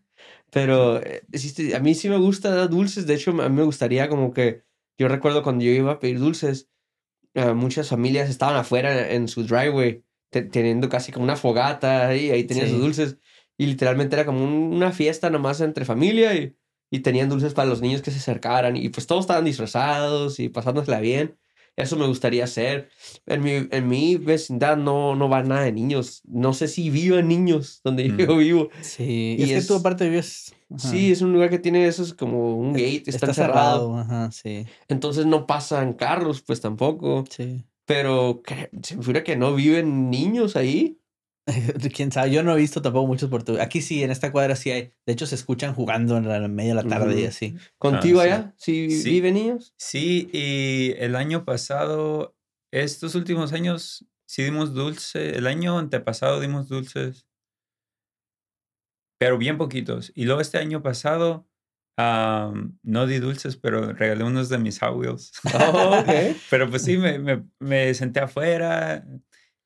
[0.51, 1.23] Pero eh,
[1.75, 3.07] a mí sí me gusta dar dulces.
[3.07, 4.61] De hecho, a mí me gustaría como que...
[4.97, 6.69] Yo recuerdo cuando yo iba a pedir dulces,
[7.33, 12.31] eh, muchas familias estaban afuera en su driveway te- teniendo casi como una fogata ahí,
[12.31, 12.73] ahí tenían Sí.
[12.73, 13.17] sus dulces.
[13.57, 16.55] Y literalmente era como un- una fiesta nomás entre familia y,
[16.91, 18.75] y tenían dulces para los niños que se acercaran.
[18.75, 21.37] Y pues todos estaban disfrazados y pasándosela bien.
[21.75, 22.89] Eso me gustaría hacer.
[23.25, 26.21] En mi, en mi vecindad no, no va nada de niños.
[26.25, 28.17] No sé si viven niños donde Mm.
[28.19, 28.69] yo vivo.
[28.81, 29.35] Sí.
[29.39, 30.53] Y Y es, que es- tú aparte vives.
[30.73, 33.97] Ajá, Sí, es un lugar que tiene esos como un gate, está, cerrado.
[33.97, 34.65] Ajá, sí.
[34.87, 37.23] Entonces no pasan carros, pues tampoco.
[37.29, 37.63] Sí.
[37.85, 38.41] Pero
[38.81, 40.99] se me figura que no viven niños ahí.
[41.93, 44.55] Quién sabe, yo no he visto tampoco muchos por tu- Aquí sí, en esta cuadra
[44.55, 44.93] sí hay.
[45.05, 47.27] De hecho, se escuchan jugando en la media de la tarde y Ujú.
[47.27, 47.55] así.
[47.77, 48.27] ¿Contigo sí.
[48.27, 48.53] allá?
[48.57, 49.09] ¿Sí, Sí.
[49.09, 49.73] viven niños?
[49.77, 52.35] Sí, y el año pasado,
[52.71, 55.35] estos últimos años, sí dimos dulce.
[55.37, 57.27] El año antepasado dimos dulces,
[59.23, 60.11] pero bien poquitos.
[60.15, 61.47] Y luego este año pasado,
[61.97, 65.31] no di dulces, pero regalé unos de mis Hot Wheels.
[65.53, 66.03] Oh.
[66.49, 69.05] Pero pues sí, me, me, me senté afuera,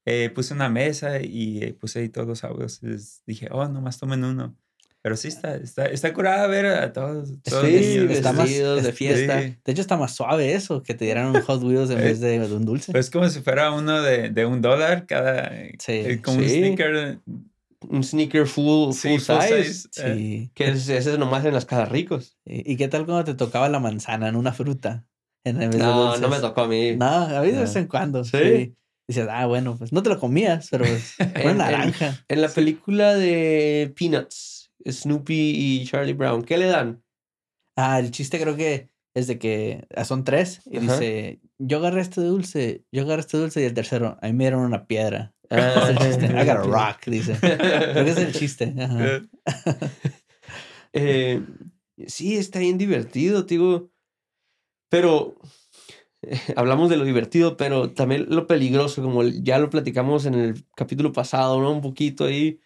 [0.05, 2.83] eh, puse una mesa y eh, puse ahí todos los Hot Wheels.
[2.83, 4.55] Les dije, oh, nomás tomen uno.
[5.01, 8.11] Pero sí está, está, está curada ver a todos, todos los Sí, niños.
[8.11, 9.41] está más- vestidos de es- fiesta.
[9.41, 9.55] Sí.
[9.63, 12.19] De hecho, está más suave eso, que te dieran un Hot Wheels en Eh, vez
[12.19, 12.91] de, de un dulce.
[12.91, 15.49] Pues como si fuera uno de, de un dólar cada.
[15.79, 16.19] Sí.
[16.21, 16.49] Como un Sí.
[16.57, 17.19] sneaker.
[17.89, 19.87] Un sneaker full, Sí, full full size.
[19.97, 20.51] eh, sí.
[20.55, 22.37] Que es, ese es nomás en las casas ricos.
[22.45, 25.05] ¿Y qué tal cuando te tocaba la manzana en una fruta?
[25.43, 26.21] En vez de No, dulces?
[26.21, 26.95] no me tocó a mí.
[26.95, 28.23] No, a mí de vez en cuando.
[28.23, 28.37] ¿Sí?
[28.37, 28.75] Sí.
[29.07, 32.25] Dices, ah, bueno, pues no te lo comías, pero pues, una en- naranja.
[32.27, 37.03] En la película de Peanuts, Snoopy y Charlie Brown, ¿qué le dan?
[37.77, 40.93] Ah, el chiste creo que es de que ah, son tres y Ajá.
[40.93, 44.43] dice, yo agarré este dulce, yo agarré este dulce y el tercero, a mí me
[44.45, 45.33] dieron una piedra.
[45.49, 46.25] Ah, Es el chiste.
[46.25, 47.35] I got a rock, dice.
[47.39, 48.73] Creo que es el chiste.
[48.79, 49.05] Ajá.
[49.15, 49.21] eh,
[50.93, 51.41] Eh,
[52.07, 53.89] sí, está bien divertido, digo.
[54.89, 55.35] Pero
[56.55, 61.11] hablamos de lo divertido, pero también lo peligroso, como ya lo platicamos en el capítulo
[61.13, 61.71] pasado, ¿no?
[61.71, 62.59] Un poquito ahí.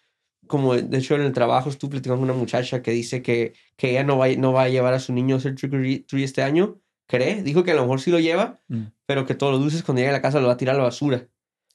[0.46, 3.90] Como de hecho en el trabajo estuve platicando con una muchacha que dice que, que
[3.90, 6.24] ella no va, no va a llevar a su niño a hacer trick or treat
[6.24, 6.80] este año.
[7.06, 7.42] ¿Cree?
[7.42, 8.84] Dijo que a lo mejor sí lo lleva, Mm.
[9.06, 10.78] pero que todos los dulces cuando llegue a la casa lo va a tirar a
[10.78, 11.28] la basura.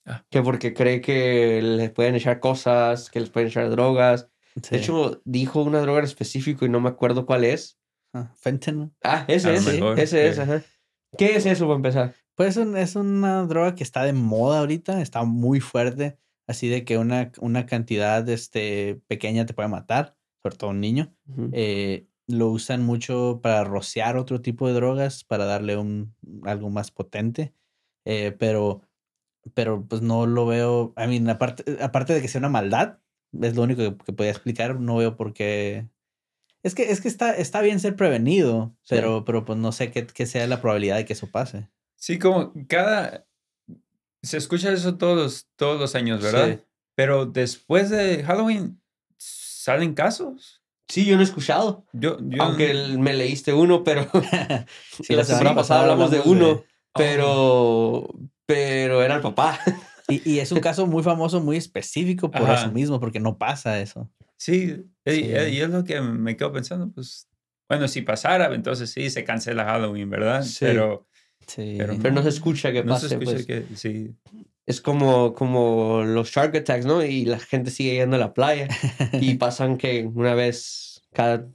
[0.08, 0.26] Ah.
[0.30, 4.30] Que porque cree que les pueden echar cosas, que les pueden echar drogas.
[4.56, 4.70] Sí.
[4.72, 7.78] De hecho, dijo una droga en específico y no me acuerdo cuál es.
[8.14, 8.92] Ah, fentanyl.
[9.04, 9.68] Ah, ese es.
[9.98, 10.64] ese es, ajá.
[11.18, 12.16] ¿Qué es eso para empezar?
[12.36, 16.18] Pues es, un- es una droga que está de moda ahorita, está muy fuerte,
[16.48, 21.14] así de que una, una cantidad este, pequeña te puede matar, sobre todo un niño.
[21.28, 21.50] Ujú.
[21.54, 26.92] Eh, lo usan mucho para rociar otro tipo de drogas, para darle un algo más
[26.92, 27.54] potente.
[28.06, 28.82] eh, pero,
[29.54, 30.94] pero pues no lo veo.
[30.98, 32.98] I mean, aparte, aparte de que sea una maldad,
[33.42, 34.80] es lo único que, que podía explicar.
[34.80, 35.88] No veo por qué.
[36.64, 38.96] Es que, es que está, está bien ser prevenido, Sí.
[38.96, 41.70] pero, pero pues no sé qué, qué sea la probabilidad de que eso pase.
[41.96, 43.26] Sí, como cada.
[44.24, 46.50] Se escucha eso todos los, todos los años, ¿verdad?
[46.58, 46.64] Sí.
[46.96, 48.82] Pero después de Halloween
[49.18, 50.62] salen casos.
[50.90, 51.86] Sí, yo no he escuchado.
[51.94, 54.08] Yo, yo Aunque el- me leíste uno, pero
[55.04, 57.00] Sí, la semana pasada hablamos de uno, Oh.
[57.00, 58.08] pero,
[58.48, 59.60] pero era el papá.
[60.10, 62.54] Y, y es un caso muy famoso, muy específico por Ajá.
[62.62, 64.10] eso mismo, porque no pasa eso.
[64.38, 64.74] Sí,
[65.06, 65.22] y- Sí.
[65.26, 67.28] y es lo que me quedo pensando, pues.
[67.68, 70.44] Bueno, si pasara, entonces sí se cancela Halloween, ¿verdad?
[70.44, 70.60] Sí.
[70.62, 71.08] Pero
[71.46, 71.76] Sí.
[71.78, 73.10] Pero Pero no se escucha que no pase.
[73.10, 73.46] se escucha pues.
[73.46, 74.16] que sí.
[74.66, 77.04] Es como, como los shark attacks, ¿no?
[77.04, 78.70] Y la gente sigue yendo a la playa
[79.22, 81.50] y pasan que una vez cada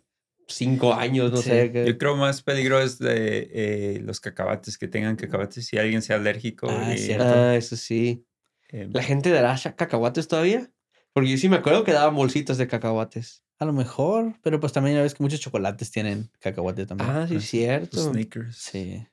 [0.48, 1.50] cinco años, no Sí.
[1.50, 1.72] sé.
[1.72, 6.02] que- Yo creo más peligro es de eh, los cacahuates, que tengan cacahuates si alguien
[6.02, 6.66] sea alérgico.
[6.70, 7.24] Ah, y, es cierto.
[7.26, 8.24] Ah, eso sí.
[8.70, 10.70] eh, ¿La gente dará cacahuates todavía?
[11.12, 13.44] Porque yo sí me acuerdo que daban bolsitas de cacahuates.
[13.58, 17.10] A lo mejor, pero pues también ya ves que muchos chocolates tienen cacahuate también.
[17.10, 18.10] Ah, sí, los cierto.
[18.10, 18.56] sneakers.
[18.56, 19.06] Sí.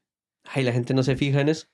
[0.44, 1.68] Ay, la gente no se fija en eso.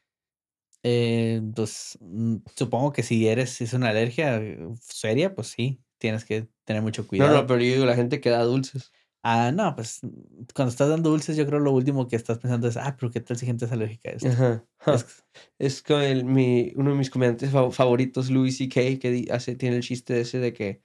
[0.84, 5.82] Eh, pues mm, supongo que si eres, si es una alergia eh, seria, pues sí,
[5.98, 7.32] tienes que tener mucho cuidado.
[7.34, 8.91] No, no, pero yo digo la gente que da dulces.
[9.28, 10.10] Ah, no, pues mm,
[10.54, 13.22] cuando estás dando dulces, yo creo lo último que estás pensando es, ah, pero qué
[13.22, 14.28] tal si gente es alérgica a esto.
[14.30, 14.66] Ajá.
[14.94, 15.24] Es-
[15.58, 19.78] Es con el, mi, uno de mis comediantes fa- favoritos, Louis C.K., que hace, tiene
[19.78, 20.84] el chiste ese de que,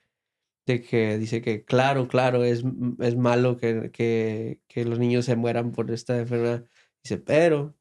[0.67, 5.25] de que dice que, claro, claro, es, m- es malo que, que, que los niños
[5.25, 6.65] se mueran por esta enfermedad.
[7.03, 7.75] Dice, pero,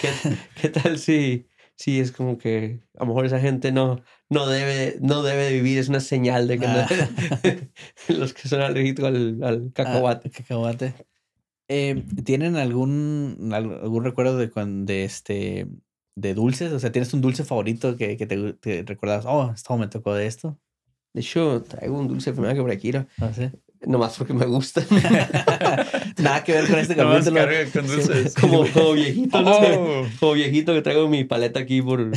[0.00, 0.08] ¿qué,
[0.60, 1.46] qué tal si,
[1.80, 5.52] si es como que a lo mejor esa gente no, no, debe, no debe de
[5.54, 5.78] vivir?
[5.78, 6.88] Es una señal de que no- Ah.
[8.08, 10.30] los que son alérgicos al, al ah, cacahuate.
[10.30, 10.94] cacahuate.
[11.68, 14.50] Eh, ¿Tienen algún, al- algún recuerdo de
[14.84, 15.68] de este
[16.16, 16.70] de dulces?
[16.72, 19.24] O sea, ¿tienes un dulce favorito que, que te, te recuerdas?
[19.26, 20.58] Oh, esto me tocó de esto.
[21.14, 23.52] De hecho, traigo un dulce primero que por aquí, No sé.
[23.86, 24.82] Nomás porque me gusta.
[26.18, 27.36] Nada que ver con este capítulo.
[27.36, 28.34] carga con dulces.
[28.34, 29.52] como, como viejito, ¿no?
[29.58, 30.06] Oh.
[30.18, 32.10] Como viejito que traigo mi paleta aquí por,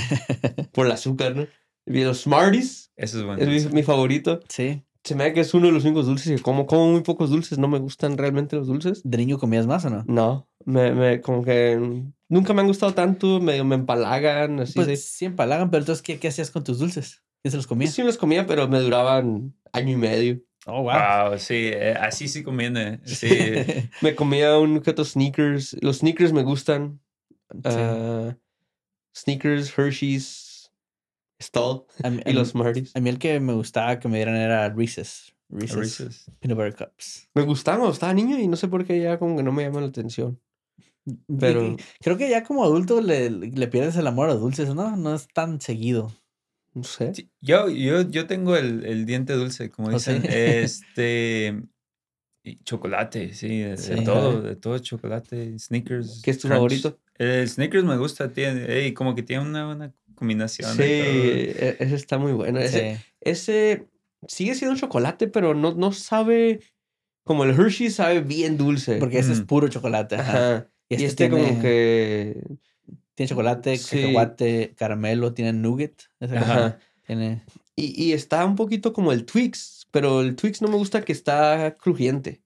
[0.72, 1.48] por el azúcar, ¿no?
[1.86, 3.42] Y los Smarties Eso es bueno.
[3.42, 4.40] es mi, mi favorito.
[4.48, 4.84] Sí.
[5.04, 6.66] Se me da que es uno de los únicos dulces que como.
[6.66, 7.58] Como muy pocos dulces.
[7.58, 9.02] No me gustan realmente los dulces.
[9.04, 10.06] ¿De niño comías más o no?
[10.08, 10.48] No.
[10.66, 11.78] Me, me, como que
[12.30, 13.42] nunca me han gustado tanto.
[13.42, 14.62] Me, me empalagan.
[14.62, 17.22] Así Pues de- sí empalagan, pero entonces, ¿qué, qué hacías con tus dulces?
[17.44, 17.94] ¿Qué se los comías?
[17.94, 20.40] Sí los comía, pero me duraban año y medio.
[20.66, 21.30] Oh, wow.
[21.32, 23.02] Wow, sí, eh, así sí conviene.
[23.06, 23.28] Sí.
[24.02, 25.76] Me comía un que otros sneakers.
[25.82, 27.02] Los sneakers me gustan.
[27.52, 27.60] Sí.
[27.66, 28.38] Ah,
[29.16, 30.72] sneakers, Hershey's,
[31.42, 32.96] Stall mí, y los Smarties.
[32.96, 35.36] a mí el que me gustaba que me dieran era Reese's.
[35.50, 36.32] Reese's, Reese's.
[36.40, 37.30] Peanut Butter Cups.
[37.36, 39.64] Me gustaban cuando estaba niño y no sé por qué ya como que no me
[39.64, 40.40] llaman la atención.
[41.40, 44.96] Pero- Creo que ya como adulto le, le pierdes el amor a los dulces, ¿no?
[44.96, 46.12] No es tan seguido.
[46.74, 47.14] No sé.
[47.14, 50.14] Sí, Yo, yo, yo tengo el, el diente dulce, como ¿Oh, sí?
[50.14, 50.24] dicen.
[50.32, 51.62] Este.
[52.66, 56.22] chocolate, sí, de, todo, de todo chocolate, sneakers.
[56.24, 56.58] ¿Qué es tu crunch.
[56.58, 57.00] favorito?
[57.18, 60.76] El sneakers me gusta, tiene, ey, como que tiene una buena combinación.
[60.76, 62.60] Sí, e- ese está muy bueno.
[62.60, 63.88] Ese, ese
[64.28, 66.60] sigue siendo chocolate, pero no, no sabe.
[67.26, 68.98] Como el Hershey sabe bien dulce.
[68.98, 69.46] Porque ese es Mm.
[69.46, 70.16] puro chocolate.
[70.16, 70.32] Ajá.
[70.56, 70.70] Ajá.
[70.90, 72.44] Y Y este, este tiene, como que.
[73.16, 73.98] Tiene chocolate, Sí.
[74.02, 76.04] cacahuate, caramelo, tiene nugget.
[76.20, 76.80] Ajá.
[77.06, 77.44] Tiene...
[77.76, 81.12] Y, y está un poquito como el Twix, pero el Twix no me gusta que
[81.12, 82.42] está crujiente.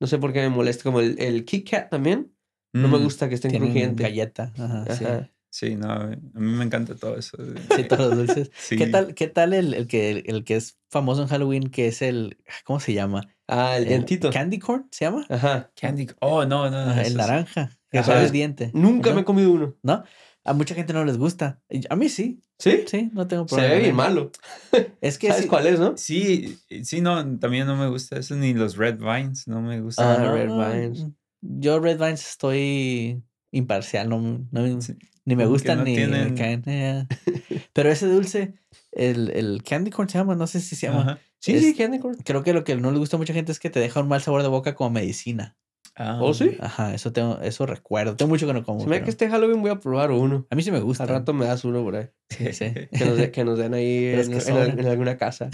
[0.00, 0.82] No sé por qué me molesta.
[0.84, 2.32] Como el, el Kit Kat también.
[2.72, 4.02] No me Mm, gusta que estén Tiene crujiente.
[4.02, 4.52] galleta.
[4.58, 5.04] Ajá, sí.
[5.50, 7.36] Sí, no, a mí me encanta todo eso.
[7.76, 8.50] Sí, todos los dulces.
[8.58, 8.76] Sí.
[8.78, 12.00] ¿Qué tal, qué tal el, el que, el que es famoso en Halloween, que es
[12.00, 12.38] el...
[12.64, 13.28] ¿Cómo se llama?
[13.52, 14.30] Ah, el El dientito.
[14.30, 15.26] Candy corn, ¿se llama?
[15.28, 15.70] Ajá.
[15.80, 16.08] Candy.
[16.20, 16.78] Oh, no, no.
[16.78, 17.78] Ajá, eso el naranja.
[17.90, 18.70] Que sale el diente.
[18.74, 19.16] Nunca ¿no?
[19.16, 19.74] me he comido uno.
[19.82, 20.02] ¿No?
[20.44, 21.60] A mucha gente no les gusta.
[21.90, 22.40] A mí sí.
[22.58, 22.84] ¿Sí?
[22.86, 23.74] Sí, no tengo Se problema.
[23.74, 24.30] ve bien malo.
[25.00, 25.96] Es que ¿Sabes sí- cuál es, no?
[25.96, 30.20] Sí, sí, no, también no me gusta eso, ni los Red Vines, no me gustan.
[30.20, 31.06] Ah, no, Red no, Vines.
[31.42, 36.34] Yo Red Vines estoy imparcial, no, no- Sí, ni me gustan no ni tienen- me
[36.40, 36.62] caen.
[36.66, 37.06] eh.
[37.72, 38.54] Pero ese dulce,
[38.92, 41.00] el, el candy corn se llama, no sé si se llama.
[41.02, 41.18] Ajá.
[41.42, 42.16] Sí, Es- sí, candy corn.
[42.24, 44.06] Creo que lo que no le gusta a mucha gente es que te deja un
[44.08, 45.56] mal sabor de boca como medicina.
[45.96, 46.56] Ah, ¿Oh, sí?
[46.60, 48.14] Ajá, eso tengo, eso recuerdo.
[48.16, 48.80] Tengo mucho que no como.
[48.80, 50.46] Se me da pero que este Halloween voy a probar uno.
[50.50, 51.02] A mí sí me gusta.
[51.02, 52.08] Al rato me das uno por ahí.
[52.30, 52.66] Sí, sí.
[52.96, 54.78] Que nos, de- que nos den ahí en, que en al- sobran.
[54.78, 55.50] en alguna casa.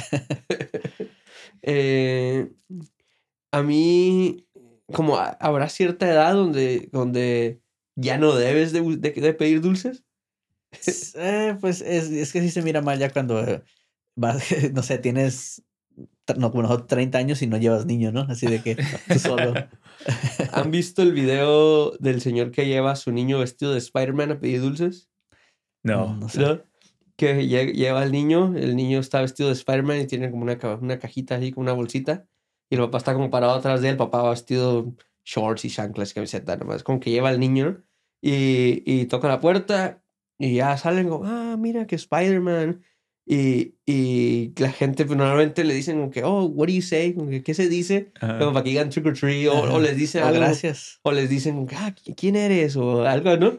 [1.62, 2.52] Eh,
[3.50, 4.46] a mí,
[4.92, 7.60] como ha- habrá cierta edad donde, donde
[7.96, 10.04] ya no debes de, bu- de- de pedir dulces.
[11.16, 13.62] Eh, pues es, es que sí se mira mal ya cuando eh,
[14.16, 15.62] vas, no sé, tienes
[16.36, 18.22] no, como nosotros 30 años y no llevas niño, ¿no?
[18.28, 19.54] Así de que tú solo.
[20.52, 24.40] ¿Han visto el video del señor que lleva a su niño vestido de Spider-Man a
[24.40, 25.08] pedir dulces?
[25.82, 26.14] No.
[26.16, 26.40] No sé.
[26.40, 26.60] ¿No?
[27.16, 30.58] Que lle- lleva al niño, el niño está vestido de Spider-Man y tiene como una,
[30.58, 32.26] ca- una cajita así, como una bolsita.
[32.70, 35.70] Y el papá está como parado atrás de él, el papá va vestido shorts y
[35.70, 36.82] chanclas, camiseta, nomás.
[36.82, 37.82] Como que lleva al niño
[38.22, 40.02] y, y toca la puerta
[40.38, 42.82] y ya salen como, ah, mira que Spider-Man.
[43.30, 47.12] Y, y la gente pues, normalmente le dicen como que, oh, what do you say?
[47.12, 48.10] Como que, ¿Qué se dice?
[48.22, 48.38] Ajá.
[48.38, 49.78] Como para que digan trick or treat o, o Ajá.
[49.80, 50.40] les dicen Oh, algo.
[50.40, 50.98] gracias.
[51.02, 52.76] O les dicen, ah, ¿qui- ¿quién eres?
[52.76, 53.58] O algo, ¿no?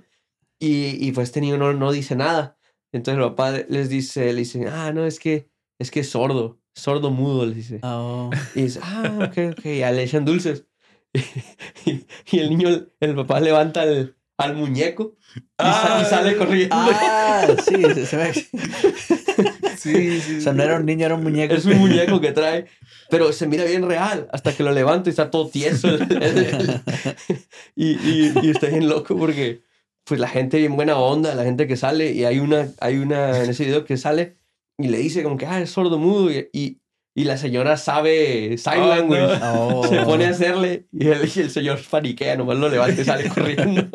[0.60, 2.58] Y, y pues este niño no, no dice nada.
[2.92, 6.60] Entonces el papá les dice, le dicen, ah, no, es que es que es sordo,
[6.74, 7.80] sordo mudo, les dice.
[7.84, 10.66] Oh, Y dice, ah, ok, ok, ya le echan dulces.
[11.86, 16.76] Y, y el niño, el papá levanta al, al muñeco y, sa- y sale corriendo.
[16.76, 18.34] Ah, sí, se, se ve.
[19.80, 20.38] Sí, sí.
[20.38, 21.54] O sea, no era un niño, era un muñeco.
[21.56, 22.66] Es un muñeco que trae,
[23.10, 25.88] pero se mira bien real hasta que lo levanta y está todo tieso.
[25.90, 26.82] el- el- el-
[27.76, 29.62] y, y, y está bien loco porque
[30.04, 33.44] pues la gente bien buena onda, la gente que sale y hay una, hay una
[33.44, 34.36] en ese video que sale
[34.78, 36.80] y le dice como que, ah, es sordo mudo y, y,
[37.14, 39.40] y la señora sabe sign Oh, language.
[39.40, 39.68] no.
[39.82, 39.88] Oh.
[39.88, 43.30] Se pone a hacerle y el, y el señor paniquea, nomás lo levanta y sale
[43.36, 43.88] corriendo.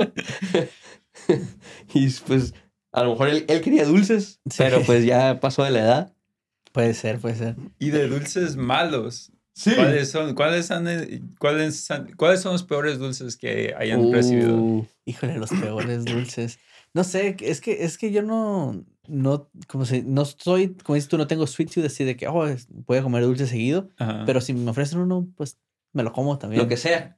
[1.92, 2.54] y pues
[2.94, 4.56] a lo mejor él, él quería dulces, Sí.
[4.58, 6.12] pero pues ya pasó de la edad.
[6.72, 7.56] Puede ser, puede ser.
[7.78, 9.30] Y de dulces malos.
[9.56, 9.72] Sí.
[9.76, 14.56] ¿Cuáles son, cuáles, han, eh, cuáles, han- cuáles son los peores dulces que hayan recibido?
[14.56, 16.58] Uh, Híjole, los peores dulces.
[16.92, 21.08] No sé, es que, es que yo no, no, como si, no soy, como dices
[21.08, 22.46] tú, no tengo sweet tooth así de que, oh,
[22.86, 24.24] voy a comer dulce seguido, Ajá.
[24.26, 25.58] pero si me ofrecen uno, pues
[25.92, 26.62] me lo como también.
[26.62, 27.16] Lo que sea.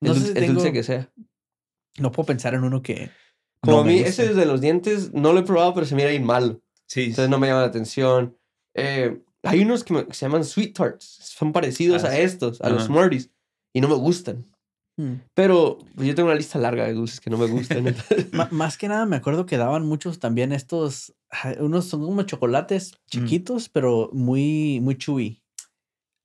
[0.00, 1.12] No el, sé dulce, si el dulce que sea.
[1.98, 3.10] No puedo pensar en uno que.
[3.64, 5.94] Como no a me mí, ese de los dientes no lo he probado, pero se
[5.94, 6.60] mira bien malo.
[6.86, 8.36] sí, Entonces no me llama la atención.
[8.74, 11.04] Eh, hay unos que, me- que se llaman sweet tarts.
[11.04, 12.20] Son parecidos Ah, a sí.
[12.22, 12.84] estos, a los.
[12.84, 13.30] Smarties.
[13.72, 14.44] Y no me gustan.
[14.96, 15.14] Mm.
[15.34, 17.84] Pero pues, yo tengo una lista larga de dulces que no me gustan.
[18.52, 21.14] más que nada me acuerdo que daban muchos también estos,
[21.58, 25.42] unos son como chocolates chiquitos, pero muy, muy chewy.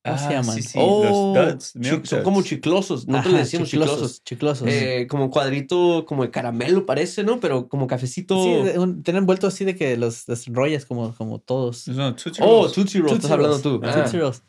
[0.04, 0.56] ¿Cómo se Ah, llaman?
[0.56, 3.06] Sí, sí, Oh, los Duds, Milk son como chiclosos.
[3.08, 4.24] Nosotros le decimos chiclosos.
[4.24, 4.68] chiclosos.
[4.70, 7.40] Eh, como cuadrito, como de caramelo parece, ¿no?
[7.42, 8.42] Pero como cafecito.
[8.44, 11.88] Sí, un- tienen vuelto así de que los desenrollas como, como todos.
[11.90, 12.74] No, Tootsie Oh, Rolls.
[12.74, 13.82] Tootsie Rolls, estás hablando tú.
[13.84, 14.42] Ah, Tootsie Rolls.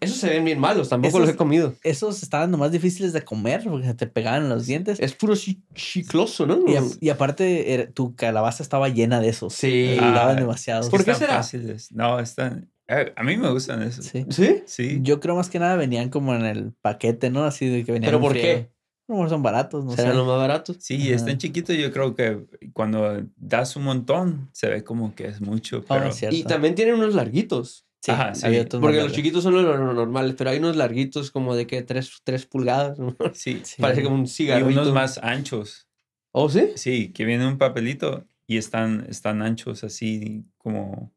[0.00, 1.74] esos se ven bien malos, tampoco Esos- los he comido.
[1.84, 4.98] Esos estaban nomás difíciles de comer porque se te pegaban en los dientes.
[4.98, 6.58] Es puro chi- chicloso, ¿no?
[6.66, 9.54] Y, a- y aparte, era- tu calabaza estaba llena de esos.
[9.54, 9.96] Sí.
[10.00, 10.88] Ah, Daban es demasiados.
[10.88, 11.34] ¿Por qué será?
[11.36, 11.92] fáciles.
[11.92, 12.68] No, están.
[12.88, 14.04] Eh, a mí me gustan esos.
[14.06, 14.26] Sí.
[14.30, 14.62] ¿Sí?
[14.66, 14.98] Sí.
[15.02, 17.44] Yo creo más que nada venían como en el paquete, ¿no?
[17.44, 18.10] Así de que venían.
[18.10, 18.70] ¿Pero por qué?
[19.08, 19.98] Mejor son baratos, no sé.
[19.98, 20.78] ¿Serán los más baratos?
[20.80, 21.14] Sí, Ajá.
[21.14, 21.76] están chiquitos.
[21.76, 25.78] Yo creo que cuando das un montón, se ve como que es mucho.
[25.78, 26.22] Oh, Pero es.
[26.30, 27.84] Y también tienen unos larguitos.
[28.02, 28.46] Sí, Ajá, sí.
[28.46, 29.16] había otros más Porque los largos.
[29.16, 32.98] chiquitos son los normales, pero hay unos larguitos como de que 3, pulgadas.
[32.98, 33.16] ¿no?
[33.34, 33.60] sí.
[33.64, 33.80] Sí.
[33.80, 34.68] Parece como un Y cigarrito.
[34.68, 35.88] unos más anchos.
[36.32, 36.70] ¿Oh, sí?
[36.74, 41.12] Sí, que viene un papelito y están, están anchos así como,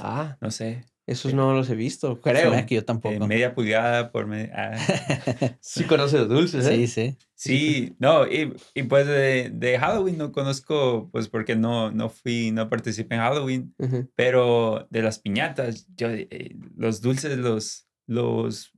[0.00, 2.66] Ah, no sé, esos no los he visto, creo.
[2.66, 3.26] que yo eh, tampoco.
[3.26, 4.52] media pulgada por media.
[4.54, 5.56] ah.
[5.60, 6.76] Sí conoces los dulces, ¿eh?
[6.76, 7.18] sí, sí.
[7.34, 12.50] Sí, no, y, y pues de, de Halloween no conozco, pues porque no, no fui,
[12.50, 13.74] no participé en Halloween,
[14.16, 18.72] pero de las piñatas, yo, eh, los dulces, los, los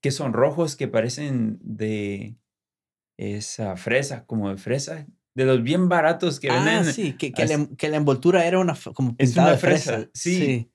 [0.00, 2.36] que son rojos, que parecen de
[3.18, 5.06] esa fresa, como de fresa,
[5.36, 6.92] de los bien baratos que ah, venden.
[6.92, 9.58] sí, que, que, la, em- que la envoltura era una como Es pintada una de
[9.58, 9.92] fresa.
[9.92, 10.34] fresa, sí.
[10.36, 10.70] Sí,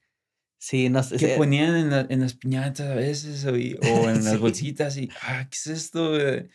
[0.64, 1.18] Sí, no sé.
[1.18, 4.34] que eh, ponían en, la- en las piñatas a veces o, y- o en las
[4.34, 4.38] Sí.
[4.38, 6.16] bolsitas y, ah, ¿qué es esto?
[6.20, 6.50] Eh,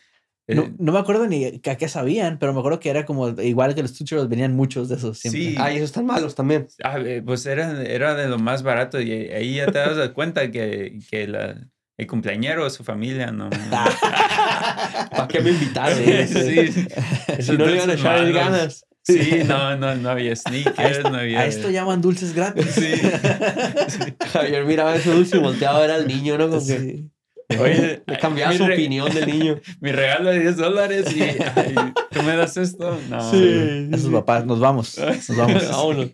[0.47, 3.27] no, eh, no me acuerdo ni a qué sabían, pero me acuerdo que era como
[3.41, 5.41] igual que los Rolls, venían muchos de esos siempre.
[5.41, 5.55] Sí.
[5.59, 6.67] Ah, y esos están malos también.
[6.85, 10.49] ah, eh, pues era, era de lo más barato y ahí ya te das cuenta
[10.49, 11.67] que, que la,
[11.97, 13.49] el cumpleañero de su familia no...
[15.11, 15.97] ¿Para qué me invitaron?
[15.97, 16.87] Sí, sí.
[17.41, 18.33] Si no le iban a echar malos.
[18.33, 18.85] ganas.
[19.03, 21.39] Sí, no, no, no había sneakers, no había...
[21.39, 22.65] a esto llaman dulces gratis.
[22.71, 22.91] Sí.
[24.33, 26.49] Javier miraba ese dulce y volteaba a ver al niño, ¿no?
[26.49, 27.11] Como que Sí.
[27.61, 29.61] Oye, le cambiaba su opinión del niño.
[29.79, 31.75] Mi regalo de 10 dólares y ay,
[32.11, 32.99] ¿tú me das esto?
[33.09, 33.17] No.
[33.17, 34.97] A sus papás, nos vamos.
[34.97, 35.69] Nos vamos.
[35.69, 36.09] Vámonos.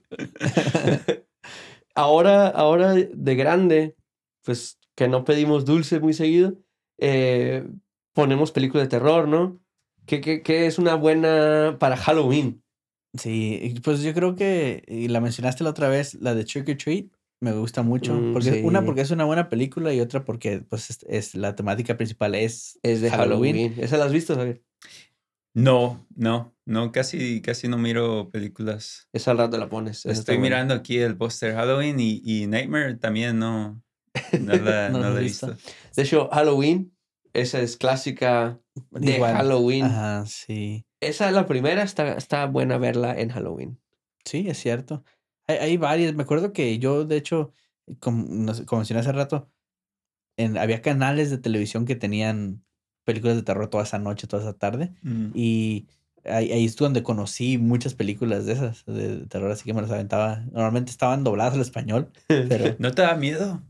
[1.95, 3.95] ahora, ahora de grande,
[4.43, 6.53] pues que no pedimos dulce muy seguido,
[6.99, 7.65] eh,
[8.13, 9.59] ponemos películas de terror, ¿no?
[10.05, 12.63] ¿Qué, qué, qué es una buena para Halloween?
[13.17, 16.75] Sí, pues yo creo que, y la mencionaste la otra vez, la de Trick or
[16.77, 17.05] Treat,
[17.41, 18.13] me gusta mucho.
[18.13, 21.55] Mm, porque Una porque es una buena película y otra porque pues es, es- la
[21.55, 23.55] temática principal es, Es de Halloween.
[23.55, 23.83] Halloween.
[23.83, 24.63] ¿Esa la has visto, Javier?
[25.53, 29.07] No, no, no, casi, casi no miro películas.
[29.13, 30.03] Esa al rato la pones.
[30.05, 30.55] Estoy buena.
[30.55, 33.79] mirando aquí el póster Halloween y, y Nightmare también no,
[34.39, 35.47] no la, No no la la he he visto.
[35.53, 35.71] visto.
[35.95, 36.91] De hecho, Halloween,
[37.33, 38.59] esa es clásica
[38.91, 39.35] de Igual.
[39.35, 39.85] Halloween.
[39.85, 40.85] Ajá, sí.
[41.01, 43.79] Esa es la primera, está, está buena verla en Halloween.
[44.23, 45.03] Sí, es cierto.
[45.47, 46.13] Hay, hay varias.
[46.13, 47.51] Me acuerdo que yo, de hecho,
[47.99, 49.49] como, no sé, como mencioné hace rato,
[50.37, 52.63] en, había canales de televisión que tenían
[53.03, 54.93] películas de terror toda esa noche, toda esa tarde.
[55.01, 55.31] Mm.
[55.33, 55.87] Y
[56.25, 59.81] ahí, ahí estuvo donde conocí muchas películas de esas, de, de terror, así que me
[59.81, 60.45] las aventaba.
[60.51, 63.61] Normalmente estaban dobladas al español, pero ¿No te da miedo?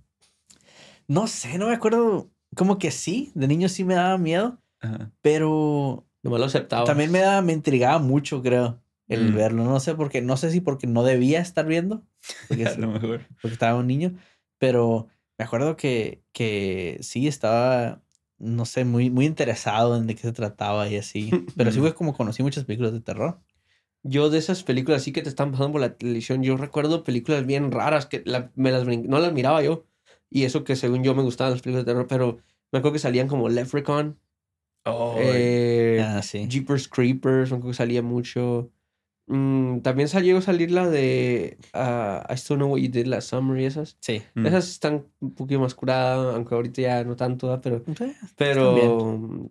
[1.08, 2.30] no sé, no me acuerdo.
[2.56, 5.12] Como que sí, de niño sí me daba miedo, Ajá.
[5.22, 6.86] pero Nomás lo aceptaba.
[6.86, 9.36] también me daba, me intrigaba mucho, creo, el Mm.
[9.36, 9.64] verlo.
[9.66, 12.04] No sé por qué, no sé si porque no debía estar viendo,
[12.48, 13.22] porque, A es- lo mejor.
[13.42, 14.14] porque estaba un niño,
[14.58, 18.02] pero me acuerdo que, que sí estaba,
[18.38, 21.32] no sé, muy, muy interesado en de qué se trataba y así.
[21.58, 21.82] Pero sí Mm.
[21.82, 23.40] fue como conocí muchas películas de terror.
[24.06, 27.46] Yo de esas películas así que te están pasando por la televisión, yo recuerdo películas
[27.46, 29.86] bien raras que la- me las no las miraba yo.
[30.34, 32.40] Y eso que según yo me gustaban las películas de terror, pero
[32.72, 34.18] me acuerdo que salían como Leprechaun,
[34.86, 36.46] Oh, eh, Ah, sí.
[36.50, 38.70] Jeepers Creepers, me acuerdo que salía mucho.
[39.28, 43.30] Mm, también salió a salir la de ah, I Still Know What You Did Last
[43.30, 43.96] Summer y esas.
[44.02, 44.22] Sí.
[44.34, 44.46] mm.
[44.46, 47.62] Esas están un poquito más curadas, aunque ahorita ya no tanto, ¿verdad?
[47.62, 49.48] pero, Sí, pero mm,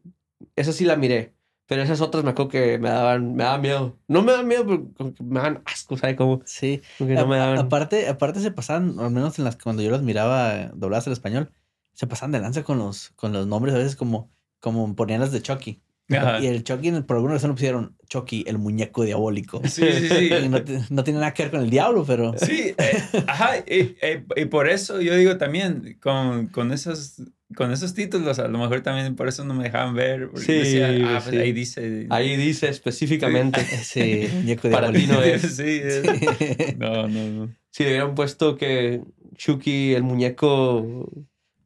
[0.56, 1.32] esa sí la miré.
[1.72, 3.98] Pero esas otras me acuerdo que me daban, me daban miedo.
[4.08, 6.16] No me daban miedo, pero como que me daban asco, ¿sabes?
[6.16, 6.82] Como, Sí.
[6.98, 7.58] como no A- me daban.
[7.58, 11.50] aparte, aparte se pasaban, al menos en las cuando yo las miraba dobladas al español,
[11.94, 15.32] se pasaban de lanza con los, con los nombres, a veces como, como ponían las
[15.32, 15.80] de Chucky.
[16.10, 16.40] Ajá.
[16.40, 19.62] Y el Chucky, por alguna razón, pusieron Chucky, el muñeco diabólico.
[19.64, 20.30] Sí, sí, sí.
[20.44, 20.58] Y no,
[20.90, 22.34] no tiene nada que ver con el diablo, pero.
[22.36, 27.22] Sí, eh, ajá, y, eh, y por eso yo digo también, con, con, esos,
[27.56, 30.28] con esos títulos, a lo mejor también por eso no me dejaban ver.
[30.30, 31.36] Porque Sí, decía, ah, pues sí.
[31.40, 32.06] ahí dice.
[32.10, 33.60] Ahí dice específicamente.
[33.64, 35.42] Sí, muñeco Para ti no es.
[35.56, 36.74] sí, es- Sí.
[36.78, 37.54] No, no, no.
[37.70, 39.00] Si le hubieran puesto que
[39.36, 41.08] Chucky, el muñeco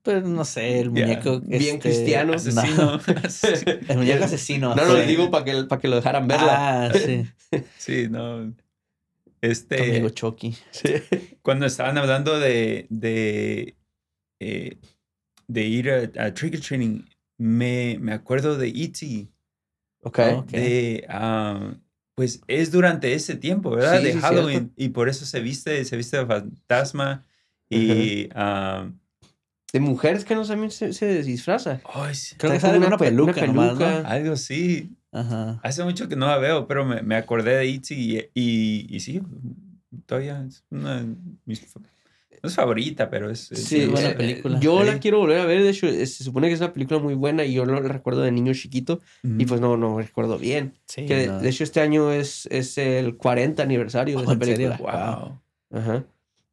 [0.02, 1.40] Pues no sé, el muñeco.
[1.40, 2.32] bien este, cristiano.
[2.32, 3.00] no, Asesino.
[3.88, 4.74] el muñeco asesino.
[4.74, 5.06] No, lo sí.
[5.08, 6.84] digo para que, para que lo dejaran verla.
[6.86, 7.24] Ah, sí.
[7.76, 8.38] sí, no.
[9.40, 10.56] Tu amigo Este, Chucky.
[10.70, 10.88] Sí.
[11.42, 13.76] cuando estaban hablando de, de,
[14.40, 14.78] eh,
[15.48, 17.04] de ir a, a trick or treating,
[17.38, 19.28] me, me acuerdo de E.T.
[20.02, 20.18] Ok.
[20.38, 20.50] Ok.
[20.50, 21.74] de ah,
[22.14, 23.98] pues es durante ese tiempo, ¿verdad?
[23.98, 24.58] Sí, de sí, Halloween.
[24.58, 24.72] cierto.
[24.76, 27.24] Y por eso se viste, se viste de fantasma.
[27.68, 28.88] Y ah,
[29.72, 31.80] De mujeres que no también se, se disfraza.
[31.92, 33.86] ay, sí, Creo que sale con una pe- peluca nomás, ¿no?
[34.08, 34.96] algo así.
[35.12, 35.60] Ajá.
[35.62, 37.94] Hace mucho que no la veo, pero me, me acordé de E.T.
[37.94, 39.20] Y, y, y sí,
[40.06, 41.60] todavía es una de mis
[42.46, 44.60] no es favorita, pero es, es- Sí, buena eh, película.
[44.60, 45.62] Yo la quiero volver a ver.
[45.62, 47.88] De hecho, es- se supone que es una película muy buena y yo lo la
[47.88, 49.46] recuerdo de niño chiquito y Ujú.
[49.46, 50.74] pues no, no recuerdo bien.
[50.86, 51.38] Sí, Que de- no.
[51.40, 54.68] de hecho este año es, es el 40 aniversario de Oh, esa ¿en serio?
[54.70, 55.40] película.
[55.70, 55.78] Wow.
[55.80, 56.04] Ajá.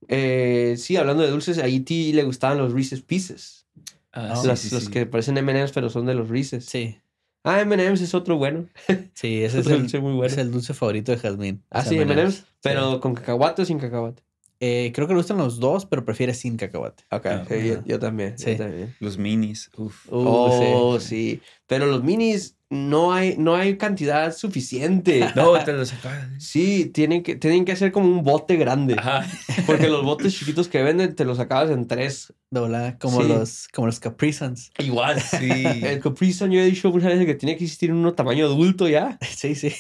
[0.10, 2.12] Eh, sí, hablando de dulces, a E.T.
[2.14, 3.66] le gustaban los Reese's Pieces.
[4.12, 4.92] Ah, Oh, sí, los, sí, los sí.
[4.92, 6.66] que parecen M&M's pero son de los Reese's.
[6.66, 6.98] Sí,
[7.46, 8.68] Ah, M&M's es otro bueno.
[9.14, 10.32] sí, ese es el, dulce muy bueno.
[10.32, 11.62] es el dulce favorito de Jazmín.
[11.70, 12.12] Ah, sí, M&M's.
[12.18, 12.46] M&M's.
[12.62, 14.24] Pero con cacahuate o sin cacahuate.
[14.66, 17.04] Eh, creo que le gustan los dos, pero prefiere sin cacahuate.
[17.12, 17.56] Ok, Ah, sí,
[17.86, 18.36] yo, también.
[18.38, 18.56] yo Sí.
[18.56, 18.96] también.
[19.02, 19.70] Los minis.
[19.76, 20.08] Uf.
[20.10, 21.42] Uh, oh, sí.
[21.68, 25.28] Pero los minis no hay, no hay cantidad suficiente.
[25.36, 26.28] No, te los acabas.
[26.40, 28.96] Sí, tienen que, tienen que hacer como un bote grande.
[28.98, 29.26] Ajá.
[29.66, 32.34] Porque los botes chiquitos que venden te los acabas en tres.
[32.50, 33.28] Volada, como Sí.
[33.28, 34.72] los como los Capri Suns.
[34.78, 35.20] Igual.
[35.22, 35.50] Sí.
[35.84, 38.88] El Capri Sun, yo he dicho muchas veces que tiene que existir uno tamaño adulto
[38.88, 39.18] ya.
[39.36, 39.74] Sí, sí.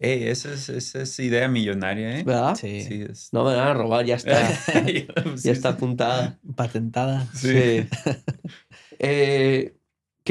[0.00, 2.24] Ey, esa es, esa es idea millonaria, ¿eh?
[2.24, 2.56] ¿Verdad?
[2.56, 2.82] Sí.
[2.82, 3.28] Sí, es.
[3.32, 4.40] No me van a robar, ya está.
[4.86, 5.04] ya
[5.36, 6.38] ya está apuntada.
[6.56, 7.26] Patentada.
[7.34, 7.84] Sí.
[8.98, 9.74] Eh,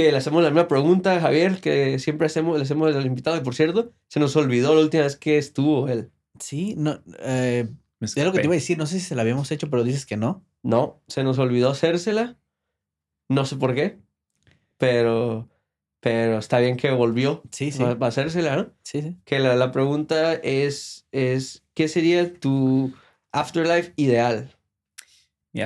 [0.04, 3.36] que le hacemos la misma pregunta, Javier, que siempre hacemos, le hacemos al invitado.
[3.36, 6.10] Y por cierto, se nos olvidó la última vez que estuvo él.
[6.40, 7.02] Sí, no.
[7.20, 7.68] Eh,
[8.00, 8.78] es lo que te iba a decir.
[8.78, 10.46] No sé si se la habíamos hecho, pero dices que no.
[10.64, 12.38] No, se nos olvidó hacérsela.
[13.28, 14.00] No sé por qué.
[14.78, 15.50] Pero,
[16.00, 17.84] pero está bien que volvió Sí, sí.
[17.84, 18.72] a, a hacérsela, ¿no?
[18.84, 19.18] Sí, sí.
[19.26, 22.94] Que la, la pregunta es, es, ¿qué sería tu
[23.34, 24.56] afterlife ideal?
[25.52, 25.62] Mi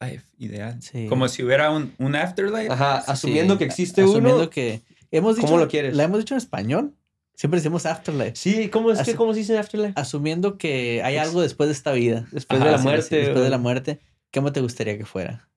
[0.00, 0.82] afterlife ideal.
[0.82, 1.06] Sí.
[1.08, 2.72] Como si hubiera un, un afterlife.
[2.72, 4.50] Ajá, asumiendo Sí, que existe Asumiendo uno.
[4.50, 4.80] que.
[5.10, 5.94] Hemos dicho, ¿Cómo lo quieres?
[5.96, 6.94] La hemos dicho en español.
[7.34, 8.36] Siempre decimos afterlife.
[8.36, 9.94] Sí, ¿cómo es que cómo se dice afterlife?
[9.96, 12.26] Asumiendo que hay algo después de esta vida.
[12.32, 13.02] Después Ajá, de la muerte.
[13.08, 14.00] Sí, después de la muerte.
[14.32, 15.48] ¿Cómo te gustaría que fuera?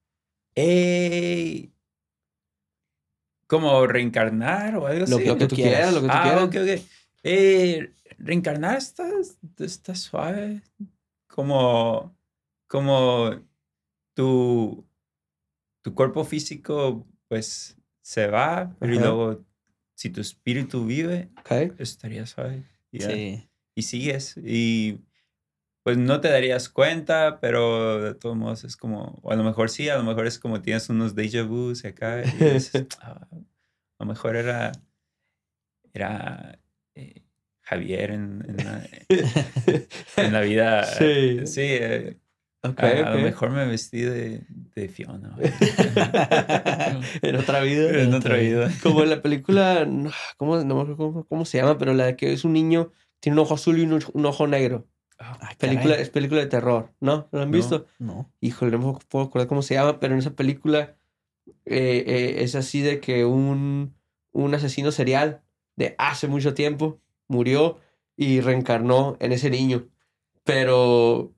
[0.55, 1.71] Ey,
[3.47, 5.25] como reencarnar o algo Lo- así.
[5.25, 6.43] Lo que tú quieras, lo que tú ah, quieras.
[6.43, 6.89] ok, ok.
[7.23, 9.07] Eh, reencarnar está,
[9.59, 10.61] está suave.
[11.27, 12.15] Como,
[12.67, 13.31] como
[14.13, 14.85] tu,
[15.81, 19.45] tu cuerpo físico, pues se va, pero y luego,
[19.95, 21.51] si tu espíritu vive, Ok.
[21.51, 22.63] eso estaría suave.
[22.91, 23.09] Y ya.
[23.09, 23.49] Sí.
[23.75, 24.35] Y sigues.
[24.37, 24.99] Y
[25.83, 29.69] pues no te darías cuenta, pero de todos modos es como, o a lo mejor
[29.69, 31.41] sí, a lo mejor es como tienes unos déjà
[31.89, 34.71] acá y dices, "Ah, a lo mejor era,
[35.93, 36.59] era
[36.95, 37.23] eh,
[37.61, 38.87] Javier en, en la,
[40.17, 40.83] en la vida.
[40.85, 41.45] Sí.
[41.47, 42.17] Sí, eh,
[42.65, 44.41] Ok, a, a lo mejor me vestí de,
[44.75, 45.35] de Fiona.
[47.21, 48.01] en otra vida.
[48.01, 48.71] en otra vida.
[48.83, 52.15] Como en la película, no, ¿cómo, no me acuerdo cómo, cómo se llama, pero la
[52.15, 54.87] que es un niño, tiene un ojo azul y un, ojo- un ojo negro.
[55.19, 56.01] Ah, Ay, Película, caray.
[56.01, 57.27] es película de terror, ¿no?
[57.31, 57.57] ¿Lo han No.
[57.57, 57.85] visto?
[57.99, 58.31] No.
[58.41, 60.95] Híjole, no me puedo acordar cómo se llama, pero en esa película
[61.65, 63.93] eh, eh, es así de que un,
[64.31, 65.41] un asesino serial
[65.75, 67.79] de hace mucho tiempo murió
[68.17, 69.87] y reencarnó en ese niño.
[70.43, 71.33] Pero,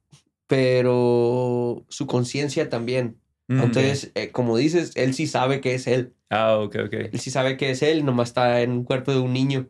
[0.47, 3.17] pero su conciencia también.
[3.47, 6.13] mm, Entonces, eh, como dices, él sí sabe que es él.
[6.29, 6.93] Ah, ok, ok.
[7.11, 9.69] Él sí sabe que es él, nomás está en un cuerpo de un niño.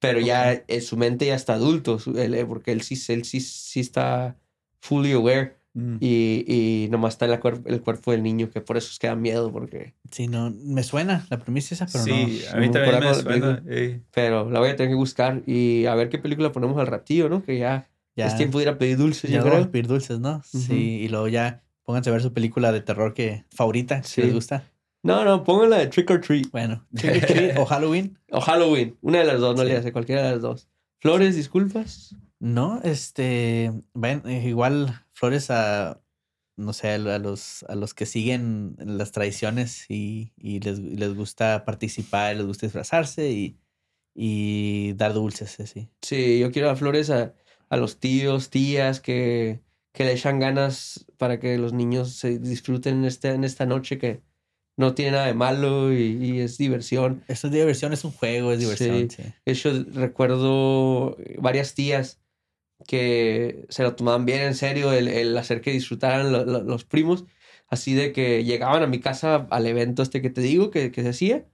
[0.00, 3.24] Pero ya en su mente ya está adulto, su- él, eh, porque él sí, él
[3.26, 4.38] sí, sí está
[4.80, 5.98] fully aware Mm.
[6.00, 6.44] y,
[6.84, 9.06] y nomás está en la cuerp- el cuerpo del niño, que por eso es que
[9.06, 9.94] da miedo, porque...
[10.10, 10.50] Sí, no.
[10.50, 12.50] Me suena la premisa esa, pero sí, no.
[12.56, 13.62] a mí no también me suena.
[13.68, 14.00] eh.
[14.10, 17.28] Pero la voy a tener que buscar y a ver qué película ponemos al ratillo,
[17.28, 17.44] ¿no?
[17.44, 17.88] Que ya,
[18.20, 19.70] Ya, es tiempo de ir a pedir dulces, ya yo a creo.
[19.70, 20.42] pedir dulces, ¿no?
[20.44, 24.22] Sí, y luego ya pónganse a ver su película de terror que favorita, si Sí.
[24.22, 24.64] les gusta.
[25.02, 28.18] No, no, pónganla de Trick or Treat Bueno, Trick or Treat o Halloween.
[28.30, 28.96] o Halloween.
[29.00, 29.68] Una de las dos, no Sí.
[29.68, 30.68] le hace cualquiera de las dos.
[31.00, 32.14] Flores, disculpas.
[32.38, 36.00] No, este, ven, eh, igual flores a,
[36.56, 41.64] no sé, a los, a los que siguen las tradiciones y, y les, les gusta
[41.64, 43.58] participar, les gusta disfrazarse y,
[44.14, 45.88] y dar dulces, así.
[46.02, 47.34] Sí, yo quiero dar flores a,
[47.70, 49.60] a los tíos, tías que,
[49.92, 53.96] que le echan ganas para que los niños se disfruten en, este, en esta noche
[53.98, 54.20] que
[54.76, 57.22] no tiene nada de malo y, y es diversión.
[57.28, 59.22] Esto es diversión, es un juego, es diversión, sí.
[59.46, 62.20] Hecho, recuerdo varias tías
[62.86, 66.84] que se lo tomaban bien en serio el, el hacer que disfrutaran lo- lo- los
[66.84, 67.24] primos.
[67.68, 71.02] así de que llegaban a mi casa al evento este que te digo que, que
[71.02, 71.44] se hacía,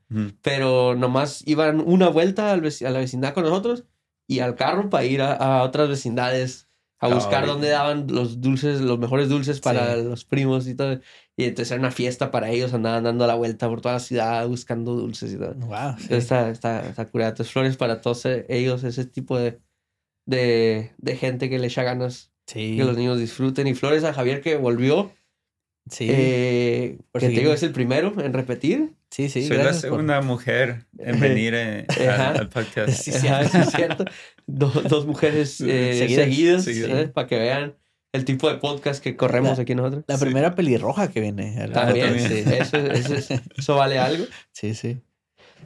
[0.40, 3.84] pero nomás iban una vuelta a la vecindad con nosotros
[4.28, 6.68] y al carro para ir a, a otras vecindades
[6.98, 7.52] a buscar órale.
[7.52, 10.02] dónde daban los dulces, los mejores dulces para Sí.
[10.04, 10.98] los primos y todo.
[11.36, 14.48] Y entonces era una fiesta para ellos, andaban dando la vuelta por toda la ciudad
[14.48, 15.54] buscando dulces y todo.
[15.54, 15.96] Wow.
[15.98, 16.06] sí.
[16.14, 17.30] Está, está, está curada.
[17.30, 19.60] Entonces, flores para todos eh, ellos, ese tipo de,
[20.26, 22.76] de, de gente que le echa ganas Sí.
[22.76, 23.66] que los niños disfruten.
[23.66, 25.12] Y flores a Javier que volvió,
[25.90, 26.06] Sí.
[26.10, 28.94] eh, que te digo es el primero en repetir.
[29.16, 29.46] Sí, sí.
[29.48, 32.30] Soy la gracias por- segunda mujer en venir eh, Ajá.
[32.30, 32.90] al, podcast.
[32.90, 34.04] Sí, Ajá, sí, es cierto.
[34.46, 36.24] Do- dos mujeres eh, Seguidas.
[36.24, 37.10] seguidas, Seguidas.
[37.10, 37.74] para que vean
[38.12, 40.04] el tipo de podcast que corremos La- aquí nosotros.
[40.08, 40.24] La Sí.
[40.24, 41.60] primera pelirroja que viene.
[41.60, 42.28] al- También, también.
[42.28, 42.44] sí.
[42.58, 44.24] Eso, eso, eso vale algo.
[44.52, 45.00] Sí, sí.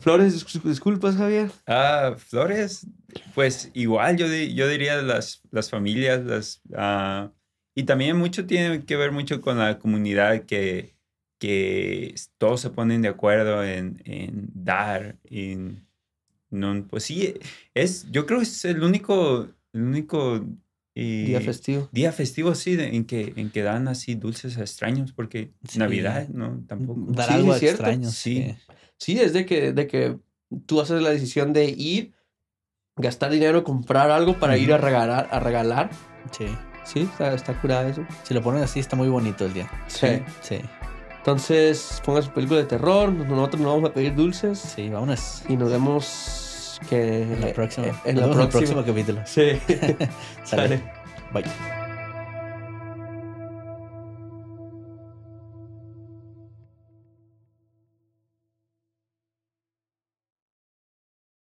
[0.01, 1.51] Flores, dis- disculpas, Javier.
[1.67, 2.87] Ah, flores,
[3.35, 7.31] pues igual yo, di- yo diría las, las familias, las, ah,
[7.75, 10.95] y también mucho tiene que ver mucho con la comunidad que,
[11.41, 15.85] que todos se ponen de acuerdo en, en dar, en,
[16.51, 17.35] no, pues sí,
[17.75, 20.45] es, yo creo que es el único, el único
[20.95, 21.89] eh, Día festivo.
[21.93, 25.79] día festivo, sí, de- en que, en que dan así dulces a extraños, porque Sí.
[25.79, 27.01] Navidad, no, tampoco.
[27.13, 27.83] Dar Sí, algo sí, cierto.
[27.85, 28.11] extraño.
[28.11, 28.37] Sí.
[28.37, 28.57] Sí.
[28.99, 30.19] Sí, es de que, de que
[30.67, 32.13] tú haces la decisión de ir,
[32.97, 35.27] gastar dinero, comprar algo para ir a regalar.
[35.31, 35.91] A regalar.
[36.33, 36.47] Sí.
[36.85, 38.05] Sí, está, está curada eso.
[38.25, 39.71] Si lo ponen así, está muy bonito el día.
[39.87, 40.09] Sí.
[40.43, 40.59] Sí.
[41.21, 43.13] Entonces, pongan su película de terror.
[43.13, 44.59] Nosotros nos vamos a pedir dulces.
[44.59, 45.43] Sí, vámonos.
[45.49, 47.87] Y nos vemos que En la próxima.
[48.05, 49.21] En la el próximo capítulo.
[49.27, 49.61] Sí.
[50.45, 50.81] Sale.
[51.33, 51.80] Bye.